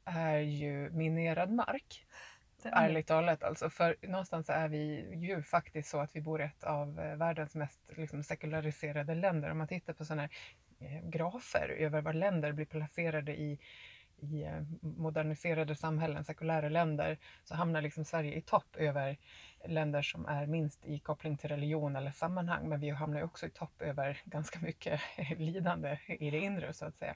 är 0.05 0.37
ju 0.37 0.89
minerad 0.89 1.51
mark. 1.51 2.05
Ärligt 2.69 3.07
talat 3.07 3.43
alltså. 3.43 3.69
För 3.69 3.95
någonstans 4.01 4.49
är 4.49 4.67
vi 4.67 5.15
ju 5.15 5.43
faktiskt 5.43 5.89
så 5.89 5.99
att 5.99 6.15
vi 6.15 6.21
bor 6.21 6.41
i 6.41 6.43
ett 6.43 6.63
av 6.63 6.99
eh, 6.99 7.15
världens 7.15 7.55
mest 7.55 7.79
liksom, 7.97 8.23
sekulariserade 8.23 9.15
länder. 9.15 9.51
Om 9.51 9.57
man 9.57 9.67
tittar 9.67 9.93
på 9.93 10.05
sådana 10.05 10.21
här 10.21 10.31
eh, 10.79 11.09
grafer 11.09 11.69
över 11.69 12.01
var 12.01 12.13
länder 12.13 12.51
blir 12.51 12.65
placerade 12.65 13.39
i, 13.41 13.59
i 14.21 14.43
eh, 14.43 14.61
moderniserade 14.81 15.75
samhällen, 15.75 16.23
sekulära 16.25 16.69
länder, 16.69 17.17
så 17.43 17.55
hamnar 17.55 17.81
liksom 17.81 18.05
Sverige 18.05 18.35
i 18.35 18.41
topp 18.41 18.75
över 18.75 19.17
länder 19.65 20.01
som 20.01 20.25
är 20.25 20.45
minst 20.45 20.85
i 20.85 20.99
koppling 20.99 21.37
till 21.37 21.49
religion 21.49 21.95
eller 21.95 22.11
sammanhang. 22.11 22.69
Men 22.69 22.79
vi 22.79 22.89
hamnar 22.89 23.19
ju 23.19 23.25
också 23.25 23.45
i 23.45 23.49
topp 23.49 23.81
över 23.81 24.21
ganska 24.25 24.59
mycket 24.59 25.01
lidande 25.37 25.97
i 26.07 26.31
det 26.31 26.39
inre 26.39 26.73
så 26.73 26.85
att 26.85 26.95
säga. 26.95 27.15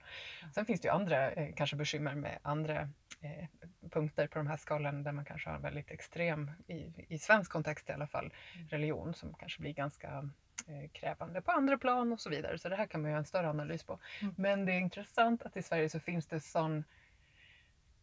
Sen 0.53 0.65
finns 0.65 0.81
det 0.81 0.87
ju 0.87 0.93
andra 0.93 1.31
eh, 1.31 1.53
kanske 1.55 1.75
bekymmer 1.75 2.15
med 2.15 2.39
andra 2.41 2.89
eh, 3.21 3.47
punkter 3.91 4.27
på 4.27 4.37
de 4.39 4.47
här 4.47 4.57
skalan 4.57 5.03
där 5.03 5.11
man 5.11 5.25
kanske 5.25 5.49
har 5.49 5.55
en 5.55 5.61
väldigt 5.61 5.91
extrem, 5.91 6.51
i, 6.67 7.05
i 7.09 7.19
svensk 7.19 7.51
kontext 7.51 7.89
i 7.89 7.93
alla 7.93 8.07
fall, 8.07 8.33
religion 8.69 9.13
som 9.13 9.33
kanske 9.33 9.61
blir 9.61 9.73
ganska 9.73 10.29
eh, 10.67 10.89
krävande 10.91 11.41
på 11.41 11.51
andra 11.51 11.77
plan 11.77 12.13
och 12.13 12.19
så 12.19 12.29
vidare. 12.29 12.59
Så 12.59 12.69
det 12.69 12.75
här 12.75 12.87
kan 12.87 13.01
man 13.01 13.11
göra 13.11 13.19
en 13.19 13.25
större 13.25 13.49
analys 13.49 13.83
på. 13.83 13.99
Mm. 14.21 14.33
Men 14.37 14.65
det 14.65 14.71
är 14.71 14.79
intressant 14.79 15.41
att 15.43 15.57
i 15.57 15.61
Sverige 15.61 15.89
så 15.89 15.99
finns 15.99 16.27
det 16.27 16.39
sån, 16.39 16.83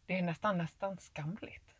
det 0.05 0.19
är 0.19 0.21
nästan, 0.21 0.57
nästan 0.57 0.97
skamligt 0.97 1.72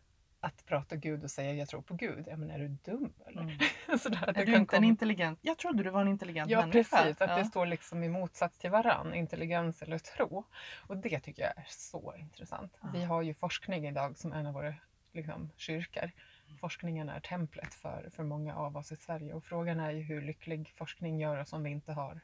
att 0.43 0.65
prata 0.65 0.95
Gud 0.95 1.23
och 1.23 1.31
säga 1.31 1.53
jag 1.53 1.69
tror 1.69 1.81
på 1.81 1.93
Gud. 1.93 2.27
Ja, 2.27 2.37
men 2.37 2.51
är 2.51 2.59
du 2.59 2.67
dum 2.67 3.13
eller? 3.27 3.41
Mm. 3.41 3.57
Sådär, 3.99 4.29
att 4.29 4.37
Är 4.37 4.45
du 4.45 4.55
inte 4.55 4.75
en 4.75 4.81
komma- 4.81 4.85
intelligent... 4.87 5.39
Jag 5.41 5.57
trodde 5.57 5.83
du 5.83 5.89
var 5.89 6.01
en 6.01 6.07
intelligent 6.07 6.49
Ja 6.51 6.59
människa. 6.59 6.97
precis, 6.97 7.21
att 7.21 7.29
ja. 7.29 7.37
det 7.37 7.45
står 7.45 7.65
liksom 7.65 8.03
i 8.03 8.09
motsats 8.09 8.57
till 8.57 8.69
varann, 8.69 9.13
intelligens 9.13 9.81
eller 9.81 9.97
tro. 9.97 10.43
Och 10.87 10.97
det 10.97 11.19
tycker 11.19 11.43
jag 11.43 11.57
är 11.57 11.65
så 11.67 12.13
intressant. 12.17 12.77
Ja. 12.81 12.89
Vi 12.93 13.03
har 13.03 13.21
ju 13.21 13.33
forskning 13.33 13.87
idag 13.87 14.17
som 14.17 14.33
en 14.33 14.45
av 14.45 14.53
våra 14.53 14.73
liksom, 15.13 15.49
kyrkor. 15.57 16.11
Forskningen 16.59 17.09
är 17.09 17.19
templet 17.19 17.73
för, 17.73 18.09
för 18.15 18.23
många 18.23 18.55
av 18.55 18.77
oss 18.77 18.91
i 18.91 18.95
Sverige 18.95 19.33
och 19.33 19.43
frågan 19.43 19.79
är 19.79 19.91
ju 19.91 20.01
hur 20.01 20.21
lycklig 20.21 20.73
forskning 20.75 21.19
gör 21.19 21.37
oss 21.37 21.53
om 21.53 21.63
vi 21.63 21.69
inte 21.69 21.93
har 21.93 22.21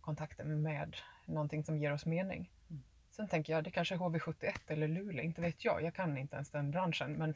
kontakten 0.00 0.62
med 0.62 0.96
någonting 1.26 1.64
som 1.64 1.78
ger 1.78 1.92
oss 1.92 2.06
mening. 2.06 2.50
Mm. 2.70 2.82
Sen 3.12 3.28
tänker 3.28 3.52
jag, 3.52 3.64
det 3.64 3.70
kanske 3.70 3.94
är 3.94 3.98
HV71 3.98 4.54
eller 4.66 4.88
Luleå, 4.88 5.24
inte 5.24 5.40
vet 5.40 5.64
jag. 5.64 5.82
Jag 5.82 5.94
kan 5.94 6.18
inte 6.18 6.36
ens 6.36 6.50
den 6.50 6.70
branschen. 6.70 7.12
Men 7.12 7.34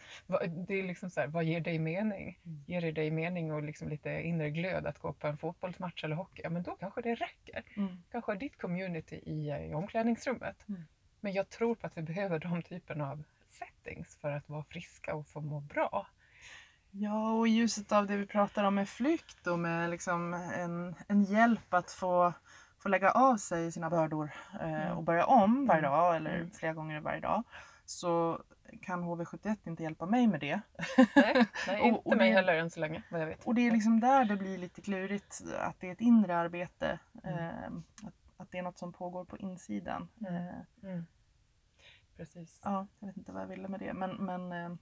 det 0.67 0.75
är 0.75 0.83
liksom 0.83 1.11
så 1.11 1.21
här, 1.21 1.27
vad 1.27 1.45
ger 1.45 1.61
dig 1.61 1.79
mening? 1.79 2.39
Mm. 2.45 2.65
Ger 2.67 2.81
det 2.81 2.93
dig 2.93 3.11
mening 3.11 3.53
och 3.53 3.63
liksom 3.63 3.89
lite 3.89 4.11
inre 4.11 4.51
glöd 4.51 4.87
att 4.87 4.99
gå 4.99 5.13
på 5.13 5.27
en 5.27 5.39
fotbollsmatch 5.39 6.05
eller 6.05 6.17
hockey? 6.17 6.43
Ja, 6.45 6.51
men 6.51 6.63
då 6.63 6.77
kanske 6.77 7.03
det 7.03 7.15
räcker. 7.15 7.63
Mm. 7.77 8.03
Kanske 8.11 8.35
ditt 8.35 8.59
community 8.59 9.17
i, 9.17 9.69
i 9.71 9.75
omklädningsrummet. 9.75 10.69
Mm. 10.69 10.83
Men 11.21 11.33
jag 11.33 11.49
tror 11.49 11.75
på 11.75 11.87
att 11.87 11.97
vi 11.97 12.03
behöver 12.03 12.39
de 12.39 12.63
typen 12.63 13.01
av 13.01 13.23
settings 13.47 14.17
för 14.17 14.31
att 14.31 14.49
vara 14.49 14.65
friska 14.65 15.15
och 15.15 15.29
få 15.29 15.41
må 15.41 15.61
bra. 15.61 16.07
Ja, 16.91 17.33
och 17.33 17.49
i 17.49 17.51
ljuset 17.51 17.93
av 17.93 18.07
det 18.07 18.17
vi 18.17 18.27
pratar 18.27 18.65
om 18.65 18.75
med 18.75 18.89
flykt 18.89 19.47
och 19.47 19.59
med 19.59 19.91
liksom 19.91 20.35
en, 20.35 20.95
en 21.09 21.25
hjälp 21.25 21.75
att 21.75 21.91
få, 21.91 22.33
få 22.87 22.91
lägga 22.91 23.11
av 23.11 23.37
sig 23.37 23.73
sina 23.73 23.91
bördor 23.91 24.31
eh, 24.61 24.85
Mm. 24.85 24.97
och 24.97 25.03
börja 25.03 25.27
om 25.27 25.67
varje 25.67 25.79
Mm. 25.87 25.91
dag 25.91 26.17
eller 26.17 26.35
Mm. 26.35 26.51
flera 26.51 26.73
gånger 26.75 27.01
varje 27.01 27.21
dag 27.21 27.43
så 27.85 28.43
kan 28.83 29.05
HV71 29.05 29.57
inte 29.65 29.83
hjälpa 29.83 30.07
mig 30.07 30.27
med 30.27 30.41
det. 30.41 30.61
Nej, 31.17 31.47
nej 31.67 31.81
Och- 31.81 31.87
inte 31.89 32.01
och 32.05 32.17
mig 32.17 32.29
det- 32.29 32.35
heller 32.37 32.55
än 32.55 32.71
så 32.71 32.81
länge 32.81 33.03
vad 33.11 33.21
jag 33.21 33.27
vet. 33.27 33.45
Och 33.45 33.55
det 33.55 33.67
är 33.67 33.71
liksom 33.71 34.01
där 34.01 34.25
det 34.25 34.37
blir 34.37 34.59
lite 34.59 34.81
klurigt 34.81 35.43
att 35.59 35.81
det 35.81 35.89
är 35.89 35.93
ett 35.93 36.01
inre 36.01 36.37
arbete. 36.37 36.99
Eh, 37.25 37.67
att, 38.07 38.15
att 38.37 38.51
det 38.51 38.59
är 38.59 38.63
något 38.63 38.79
som 38.79 38.93
pågår 38.93 39.25
på 39.25 39.39
insidan. 39.39 40.09
Eh, 40.29 40.89
Mm. 40.91 41.07
Precis. 42.17 42.61
ja, 42.65 42.87
jag 43.01 43.07
vet 43.07 43.17
inte 43.17 43.33
vad 43.33 43.43
jag 43.43 43.47
ville 43.49 43.69
med 43.69 43.81
det 43.81 43.93
men, 43.95 44.11
men 44.17 44.53
eh, 44.53 44.77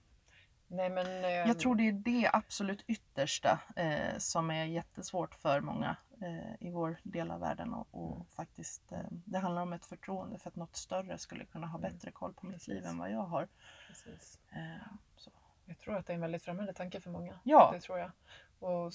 Nej, 0.67 0.89
men, 0.89 1.05
eh, 1.05 1.29
Jag 1.31 1.59
tror 1.59 1.75
det 1.75 1.87
är 1.87 1.91
det 1.91 2.29
absolut 2.33 2.81
yttersta 2.87 3.59
eh, 3.75 4.17
som 4.17 4.51
är 4.51 4.65
jättesvårt 4.65 5.35
för 5.35 5.61
många 5.61 5.95
eh, 6.21 6.67
i 6.67 6.69
vår 6.69 6.97
del 7.03 7.31
av 7.31 7.39
världen. 7.39 7.73
Och, 7.73 7.87
och 7.91 8.15
Mm. 8.15 8.25
faktiskt, 8.25 8.91
eh, 8.91 8.99
det 9.09 9.37
handlar 9.39 9.61
om 9.61 9.73
ett 9.73 9.85
förtroende 9.85 10.39
för 10.39 10.49
att 10.49 10.55
något 10.55 10.75
större 10.75 11.17
skulle 11.17 11.45
kunna 11.45 11.67
ha 11.67 11.77
Mm. 11.79 11.91
bättre 11.93 12.11
koll 12.11 12.33
på 12.33 12.45
mitt 12.45 12.67
liv 12.67 12.85
än 12.85 12.97
vad 12.97 13.11
jag 13.11 13.23
har. 13.23 13.47
Eh, 14.51 14.87
så. 15.17 15.31
Jag 15.65 15.77
tror 15.79 15.95
att 15.97 16.05
det 16.07 16.13
är 16.13 16.15
en 16.15 16.21
väldigt 16.21 16.43
främmande 16.43 16.73
tanke 16.73 17.01
för 17.01 17.09
många. 17.09 17.39
Ja. 17.43 17.69
Det 17.73 17.79
tror 17.79 17.99
jag. 17.99 18.11
Och 18.59 18.91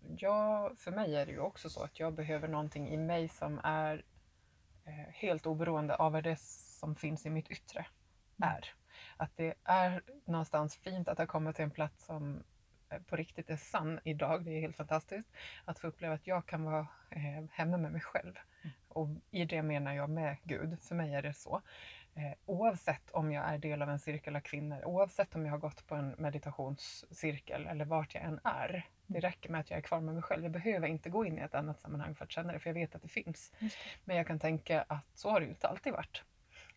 jag, 0.00 0.78
för 0.78 0.90
mig 0.90 1.16
är 1.16 1.26
det 1.26 1.32
ju 1.32 1.40
också 1.40 1.70
så 1.70 1.82
att 1.82 1.98
jag 2.00 2.14
behöver 2.14 2.48
någonting 2.48 2.88
i 2.88 2.96
mig 2.96 3.28
som 3.28 3.60
är 3.64 4.04
eh, 4.84 4.92
helt 5.14 5.46
oberoende 5.46 5.96
av 5.96 6.12
vad 6.12 6.24
det 6.24 6.40
som 6.40 6.94
finns 6.94 7.26
i 7.26 7.30
mitt 7.30 7.50
yttre 7.50 7.86
Mm. 8.42 8.50
är. 8.54 8.74
Att 9.16 9.36
det 9.36 9.54
är 9.64 10.02
någonstans 10.24 10.76
fint 10.76 11.08
att 11.08 11.18
ha 11.18 11.26
kommit 11.26 11.56
till 11.56 11.62
en 11.64 11.70
plats 11.70 12.04
som 12.04 12.42
på 13.06 13.16
riktigt 13.16 13.50
är 13.50 13.56
sann 13.56 14.00
idag. 14.04 14.44
Det 14.44 14.50
är 14.50 14.60
helt 14.60 14.76
fantastiskt. 14.76 15.28
Att 15.64 15.78
få 15.78 15.86
uppleva 15.86 16.14
att 16.14 16.26
jag 16.26 16.46
kan 16.46 16.64
vara 16.64 16.86
eh, 17.10 17.44
hemma 17.52 17.76
med 17.76 17.92
mig 17.92 18.00
själv. 18.00 18.34
Mm. 18.62 18.74
Och 18.88 19.08
i 19.30 19.44
det 19.44 19.62
menar 19.62 19.94
jag 19.94 20.10
med 20.10 20.36
Gud. 20.42 20.80
För 20.80 20.94
mig 20.94 21.14
är 21.14 21.22
det 21.22 21.34
så. 21.34 21.62
Eh, 22.18 22.32
oavsett 22.46 23.10
om 23.10 23.32
jag 23.32 23.44
är 23.44 23.58
del 23.58 23.82
av 23.82 23.90
en 23.90 23.98
cirkel 23.98 24.36
av 24.36 24.40
kvinnor, 24.40 24.84
oavsett 24.84 25.34
om 25.34 25.44
jag 25.44 25.52
har 25.52 25.58
gått 25.58 25.86
på 25.86 25.94
en 25.94 26.14
meditationscirkel 26.18 27.66
eller 27.66 27.84
vart 27.84 28.14
jag 28.14 28.24
än 28.24 28.40
är. 28.44 28.86
Det 29.06 29.20
räcker 29.20 29.50
med 29.50 29.60
att 29.60 29.70
jag 29.70 29.78
är 29.78 29.82
kvar 29.82 30.00
med 30.00 30.14
mig 30.14 30.22
själv. 30.22 30.42
Jag 30.42 30.52
behöver 30.52 30.88
inte 30.88 31.10
gå 31.10 31.26
in 31.26 31.38
i 31.38 31.40
ett 31.40 31.54
annat 31.54 31.80
sammanhang 31.80 32.14
för 32.14 32.24
att 32.24 32.30
känna 32.30 32.52
det, 32.52 32.58
för 32.58 32.70
jag 32.70 32.74
vet 32.74 32.94
att 32.94 33.02
det 33.02 33.08
finns. 33.08 33.52
Det. 33.58 33.70
Men 34.04 34.16
jag 34.16 34.26
kan 34.26 34.38
tänka 34.38 34.84
att 34.88 35.06
så 35.14 35.30
har 35.30 35.40
det 35.40 35.46
ju 35.46 35.52
inte 35.52 35.68
alltid 35.68 35.92
varit. 35.92 36.22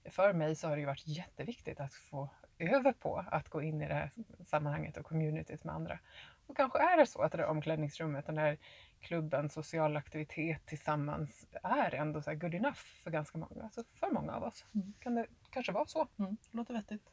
För 0.09 0.33
mig 0.33 0.55
så 0.55 0.67
har 0.67 0.75
det 0.75 0.79
ju 0.79 0.85
varit 0.85 1.07
jätteviktigt 1.07 1.79
att 1.79 1.93
få 1.93 2.29
öva 2.61 2.93
på 2.93 3.25
att 3.31 3.49
gå 3.49 3.61
in 3.61 3.81
i 3.81 3.87
det 3.87 3.93
här 3.93 4.11
sammanhanget 4.45 4.97
och 4.97 5.05
communityt 5.05 5.63
med 5.63 5.75
andra. 5.75 5.99
Och 6.47 6.57
kanske 6.57 6.79
är 6.79 6.97
det 6.97 7.05
så 7.05 7.21
att 7.21 7.31
det 7.31 7.37
där 7.37 7.45
omklädningsrummet, 7.45 8.25
den 8.25 8.35
där 8.35 8.57
klubben, 8.99 9.49
social 9.49 9.97
aktivitet 9.97 10.65
tillsammans 10.65 11.45
är 11.63 11.93
ändå 11.95 12.21
så 12.21 12.33
good 12.33 12.55
enough 12.55 12.77
för 13.03 13.11
ganska 13.11 13.37
många. 13.37 13.63
Alltså 13.63 13.83
för 13.83 14.11
många 14.11 14.33
av 14.33 14.43
oss 14.43 14.65
Mm. 14.75 14.93
kan 14.99 15.15
det 15.15 15.27
kanske 15.49 15.71
vara 15.71 15.85
så. 15.85 16.07
Mm, 16.19 16.37
låter 16.51 16.73
vettigt. 16.73 17.11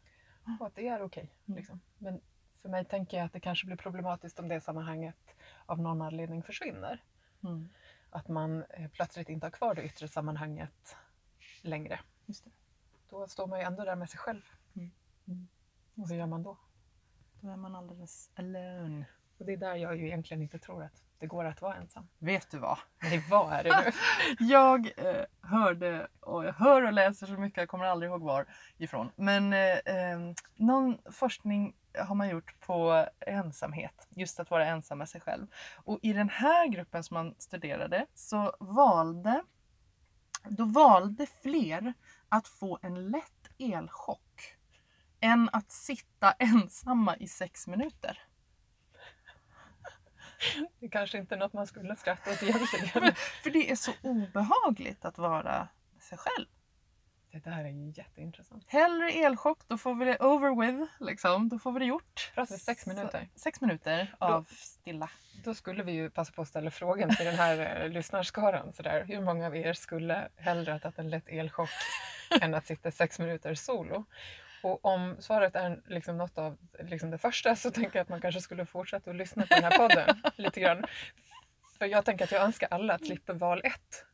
Och 0.60 0.66
att 0.66 0.74
det 0.74 0.88
är 0.88 1.02
okej. 1.02 1.32
Mm. 1.48 1.56
liksom. 1.58 1.80
Men 1.98 2.20
för 2.62 2.68
mig 2.68 2.84
tänker 2.84 3.16
jag 3.16 3.26
att 3.26 3.32
det 3.32 3.40
kanske 3.40 3.66
blir 3.66 3.76
problematiskt 3.76 4.38
om 4.38 4.48
det 4.48 4.60
sammanhanget 4.60 5.34
av 5.66 5.80
någon 5.80 6.02
anledning 6.02 6.42
försvinner. 6.42 7.02
Mm, 7.44 7.68
Att 8.10 8.28
man 8.28 8.62
eh, 8.70 8.88
plötsligt 8.90 9.28
inte 9.28 9.46
har 9.46 9.50
kvar 9.50 9.74
det 9.74 9.82
yttre 9.82 10.08
sammanhanget 10.08 10.96
längre. 11.62 12.00
just 12.26 12.44
det. 12.44 12.50
Då 13.10 13.28
står 13.28 13.46
man 13.46 13.58
ju 13.58 13.64
ändå 13.64 13.84
där 13.84 13.96
med 13.96 14.10
sig 14.10 14.18
själv. 14.18 14.42
Mm. 14.76 14.90
Mm. 15.28 15.48
Och 15.94 16.08
hur 16.08 16.16
gör 16.16 16.26
man 16.26 16.42
då? 16.42 16.58
Då 17.40 17.48
är 17.48 17.56
man 17.56 17.76
alldeles 17.76 18.30
alone. 18.34 19.04
Och 19.38 19.46
det 19.46 19.52
är 19.52 19.56
där 19.56 19.74
jag 19.74 19.96
ju 19.96 20.06
egentligen 20.06 20.42
inte 20.42 20.58
tror 20.58 20.82
att 20.82 21.02
det 21.18 21.26
går 21.26 21.44
att 21.44 21.62
vara 21.62 21.76
ensam. 21.76 22.08
Vet 22.18 22.50
du 22.50 22.58
vad? 22.58 22.78
Nej, 23.02 23.24
vad 23.30 23.52
är 23.52 23.64
det 23.64 23.82
nu? 23.84 23.92
Jag 24.46 24.92
eh, 24.96 25.24
hörde, 25.40 26.08
och 26.20 26.44
jag 26.44 26.52
hör 26.52 26.82
och 26.82 26.92
läser 26.92 27.26
så 27.26 27.32
mycket, 27.32 27.56
jag 27.56 27.68
kommer 27.68 27.84
aldrig 27.84 28.10
ihåg 28.10 28.22
var 28.22 28.46
ifrån. 28.76 29.10
Men 29.16 29.52
eh, 29.52 29.78
eh, 29.78 30.18
någon 30.56 30.98
forskning 31.10 31.76
har 31.98 32.14
man 32.14 32.28
gjort 32.28 32.60
på 32.60 33.06
ensamhet, 33.20 34.08
just 34.10 34.40
att 34.40 34.50
vara 34.50 34.66
ensam 34.66 34.98
med 34.98 35.08
sig 35.08 35.20
själv. 35.20 35.46
Och 35.76 35.98
i 36.02 36.12
den 36.12 36.28
här 36.28 36.66
gruppen 36.66 37.04
som 37.04 37.14
man 37.14 37.34
studerade 37.38 38.06
så 38.14 38.56
valde, 38.60 39.42
då 40.48 40.64
valde 40.64 41.26
fler 41.42 41.94
att 42.28 42.48
få 42.48 42.78
en 42.82 43.10
lätt 43.10 43.50
elchock 43.58 44.57
än 45.20 45.48
att 45.52 45.70
sitta 45.70 46.32
ensamma 46.38 47.16
i 47.16 47.28
sex 47.28 47.66
minuter. 47.66 48.22
Det 50.80 50.88
kanske 50.88 51.18
inte 51.18 51.34
är 51.34 51.38
något 51.38 51.52
man 51.52 51.66
skulle 51.66 51.96
skratta 51.96 52.30
åt 52.30 52.42
egentligen. 52.42 53.14
För 53.42 53.50
det 53.50 53.70
är 53.70 53.76
så 53.76 53.92
obehagligt 54.02 55.04
att 55.04 55.18
vara 55.18 55.68
sig 56.00 56.18
själv. 56.18 56.46
Det 57.32 57.38
där 57.38 57.64
är 57.64 57.68
ju 57.68 57.92
jätteintressant. 57.96 58.64
Hellre 58.66 59.10
elchock, 59.10 59.58
då 59.68 59.78
får 59.78 59.94
vi 59.94 60.04
det 60.04 60.18
over 60.18 60.60
with. 60.60 60.92
Liksom. 61.00 61.48
Då 61.48 61.58
får 61.58 61.72
vi 61.72 61.78
det 61.78 61.84
gjort. 61.84 62.32
Pratar 62.34 62.54
vi 62.54 62.60
sex 62.60 62.86
minuter? 62.86 63.28
Sex 63.34 63.60
minuter 63.60 64.14
av 64.18 64.46
stilla. 64.50 65.10
Då 65.44 65.54
skulle 65.54 65.82
vi 65.82 65.92
ju 65.92 66.10
passa 66.10 66.32
på 66.32 66.42
att 66.42 66.48
ställa 66.48 66.70
frågan 66.70 67.16
till 67.16 67.26
den 67.26 67.34
här 67.34 67.82
eh, 67.82 67.88
lyssnarskaran. 67.92 68.72
Sådär. 68.72 69.04
Hur 69.04 69.20
många 69.20 69.46
av 69.46 69.56
er 69.56 69.72
skulle 69.72 70.28
hellre 70.36 70.72
ha 70.72 70.78
tagit 70.78 70.98
en 70.98 71.10
lätt 71.10 71.28
elchock 71.28 71.70
än 72.40 72.54
att 72.54 72.66
sitta 72.66 72.90
sex 72.90 73.18
minuter 73.18 73.54
solo? 73.54 74.04
Och 74.62 74.84
om 74.84 75.16
svaret 75.18 75.56
är 75.56 75.82
liksom 75.86 76.16
något 76.18 76.38
av 76.38 76.56
liksom 76.80 77.10
det 77.10 77.18
första 77.18 77.56
så 77.56 77.70
tänker 77.70 77.98
jag 77.98 78.02
att 78.02 78.08
man 78.08 78.20
kanske 78.20 78.40
skulle 78.40 78.66
fortsätta 78.66 79.10
att 79.10 79.16
lyssna 79.16 79.46
på 79.46 79.54
den 79.54 79.64
här 79.64 79.78
podden 79.78 80.22
lite 80.36 80.60
grann. 80.60 80.84
För 81.78 81.86
jag 81.86 82.04
tänker 82.04 82.24
att 82.24 82.32
jag 82.32 82.42
önskar 82.42 82.68
alla 82.70 82.94
att 82.94 83.06
slippa 83.06 83.32
val 83.32 83.60
ett. 83.64 84.04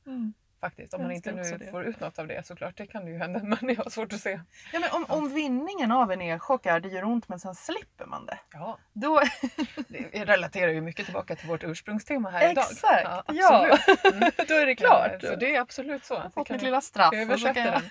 Faktiskt. 0.65 0.95
Om 0.95 1.03
man 1.03 1.11
inte 1.13 1.33
nu 1.33 1.59
får 1.71 1.85
ut 1.85 2.01
något 2.01 2.19
av 2.19 2.27
det 2.27 2.47
såklart. 2.47 2.77
Det 2.77 2.87
kan 2.87 3.07
ju 3.07 3.19
hända 3.19 3.41
men 3.61 3.75
jag 3.75 3.77
har 3.85 3.91
svårt 3.91 4.13
att 4.13 4.21
se. 4.21 4.41
Ja, 4.73 4.81
men 4.81 4.91
om, 4.93 5.05
om 5.09 5.35
vinningen 5.35 5.93
av 5.93 6.13
en 6.13 6.21
elchock 6.21 6.67
är 6.67 6.81
det 6.81 6.89
gör 6.89 7.05
ont 7.05 7.29
men 7.29 7.41
sen 7.41 7.55
slipper 7.55 8.07
man 8.07 8.27
det. 8.27 8.39
Ja, 8.53 8.79
Då, 8.93 9.21
det 9.89 10.25
relaterar 10.25 10.73
ju 10.73 10.81
mycket 10.81 11.05
tillbaka 11.05 11.37
till 11.37 11.49
vårt 11.49 11.65
ursprungstema 11.65 12.31
här 12.31 12.51
idag. 12.51 12.65
Exakt, 12.73 13.09
Ja, 13.29 13.67
absolut. 13.67 14.15
Mm. 14.15 14.31
då 14.49 14.55
är 14.55 14.67
det 14.67 14.75
klart. 14.77 15.23
Eh, 15.25 15.31
Så 15.31 15.37
det 15.37 15.55
är 15.57 15.61
absolut 15.61 16.05
så. 16.05 16.15
Jag 16.15 16.21
har 16.21 16.31
fått 16.31 16.51
mitt 16.51 16.63
lilla 16.63 16.81
straff. 16.81 17.15
översätta 17.15 17.55
kan 17.55 17.65
jag- 17.67 17.83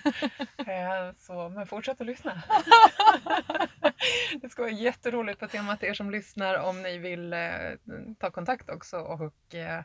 den. 0.66 1.08
Eh, 1.08 1.14
Så, 1.18 1.48
men 1.48 1.66
fortsätt 1.66 2.00
att 2.00 2.06
lyssna. 2.06 2.42
Det 4.42 4.48
ska 4.48 4.62
vara 4.62 4.72
jätteroligt 4.72 5.40
på 5.40 5.46
temat 5.48 5.82
er 5.82 5.94
som 5.94 6.10
lyssnar 6.10 6.54
om 6.58 6.82
ni 6.82 6.98
vill 6.98 7.32
eh, 7.32 7.40
ta 8.20 8.30
kontakt 8.30 8.70
också 8.70 8.96
och 8.98 9.54
eh, 9.54 9.82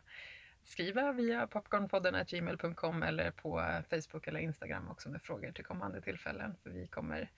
skriva 0.63 1.12
via 1.12 1.48
popcornpodden.gmail.com 1.48 3.04
eller 3.04 3.32
på 3.32 3.82
Facebook 3.89 4.28
eller 4.28 4.39
Instagram 4.39 4.89
också 4.89 5.10
med 5.10 5.22
frågor 5.22 5.52
till 5.52 5.65
kommande 5.65 6.02
tillfällen. 6.02 6.56
För 6.63 6.69
vi 6.69 6.88
kommer 6.88 7.32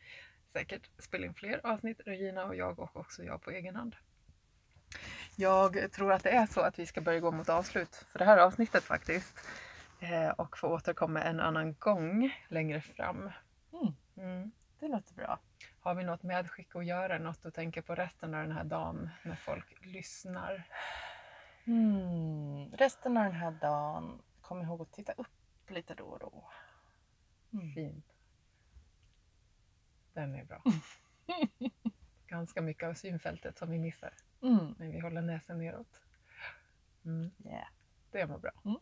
säkert 0.53 0.89
spela 0.99 1.25
in 1.25 1.33
fler 1.33 1.61
avsnitt, 1.63 2.01
Regina 2.05 2.45
och 2.45 2.55
jag 2.55 2.79
och 2.79 2.95
också 2.95 3.23
jag 3.23 3.41
på 3.41 3.51
egen 3.51 3.75
hand. 3.75 3.95
Jag 5.35 5.91
tror 5.91 6.11
att 6.11 6.23
det 6.23 6.29
är 6.29 6.45
så 6.45 6.61
att 6.61 6.79
vi 6.79 6.85
ska 6.85 7.01
börja 7.01 7.19
gå 7.19 7.31
mot 7.31 7.49
avslut 7.49 7.95
för 7.95 8.19
det 8.19 8.25
här 8.25 8.37
avsnittet 8.37 8.83
faktiskt. 8.83 9.47
Eh, 9.99 10.29
och 10.29 10.57
få 10.57 10.67
återkomma 10.67 11.21
en 11.21 11.39
annan 11.39 11.75
gång 11.79 12.35
längre 12.47 12.81
fram. 12.81 13.31
Mm. 13.73 13.93
Mm. 14.17 14.51
Det 14.79 14.87
låter 14.87 15.13
bra. 15.13 15.39
Har 15.79 15.95
vi 15.95 16.03
något 16.03 16.23
medskick 16.23 16.75
att 16.75 16.85
göra? 16.85 17.19
Något 17.19 17.45
att 17.45 17.53
tänka 17.53 17.81
på 17.81 17.95
resten 17.95 18.33
av 18.33 18.41
den 18.41 18.51
här 18.51 18.63
dagen 18.63 19.09
när 19.23 19.35
folk 19.35 19.65
lyssnar? 19.81 20.63
Mm. 21.65 22.71
Resten 22.71 23.17
av 23.17 23.23
den 23.23 23.33
här 23.33 23.51
dagen, 23.51 24.21
kom 24.41 24.61
ihåg 24.61 24.81
att 24.81 24.91
titta 24.91 25.11
upp 25.11 25.27
lite 25.67 25.95
då 25.95 26.03
och 26.05 26.19
då. 26.19 26.43
Mm. 27.53 27.73
Fint. 27.73 28.05
Den 30.13 30.35
är 30.35 30.45
bra. 30.45 30.63
Ganska 32.27 32.61
mycket 32.61 32.89
av 32.89 32.93
synfältet 32.93 33.57
som 33.57 33.69
vi 33.71 33.79
missar 33.79 34.13
Mm. 34.41 34.75
när 34.79 34.87
vi 34.91 34.99
håller 34.99 35.21
näsan 35.21 35.57
neråt. 35.57 36.01
Mm. 37.05 37.31
Yeah. 37.45 37.67
Det 38.11 38.25
var 38.25 38.37
bra. 38.37 38.51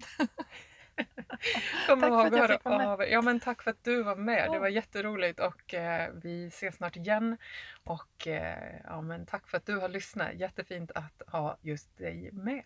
Kom 1.87 2.01
Tack 2.01 2.09
för 2.09 2.25
att 2.27 2.37
jag 2.37 2.49
fick 2.49 2.65
vara 2.65 2.97
med. 2.97 3.09
Ja, 3.11 3.21
men 3.21 3.39
tack 3.39 3.63
för 3.63 3.71
att 3.71 3.83
du 3.83 4.03
var 4.03 4.15
med. 4.15 4.51
Det 4.51 4.59
var 4.59 4.67
jätteroligt 4.67 5.39
och 5.39 5.73
eh, 5.73 6.09
vi 6.13 6.47
ses 6.47 6.75
snart 6.75 6.95
igen. 6.95 7.37
Och 7.83 8.27
eh, 8.27 8.81
ja, 8.83 9.01
men 9.01 9.25
tack 9.25 9.47
för 9.47 9.57
att 9.57 9.65
du 9.65 9.77
har 9.77 9.89
lyssnat. 9.89 10.33
Jättefint 10.33 10.91
att 10.91 11.21
ha 11.27 11.57
just 11.61 11.97
dig 11.97 12.29
med. 12.31 12.63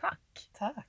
Tack! 0.00 0.50
Tack. 0.52 0.86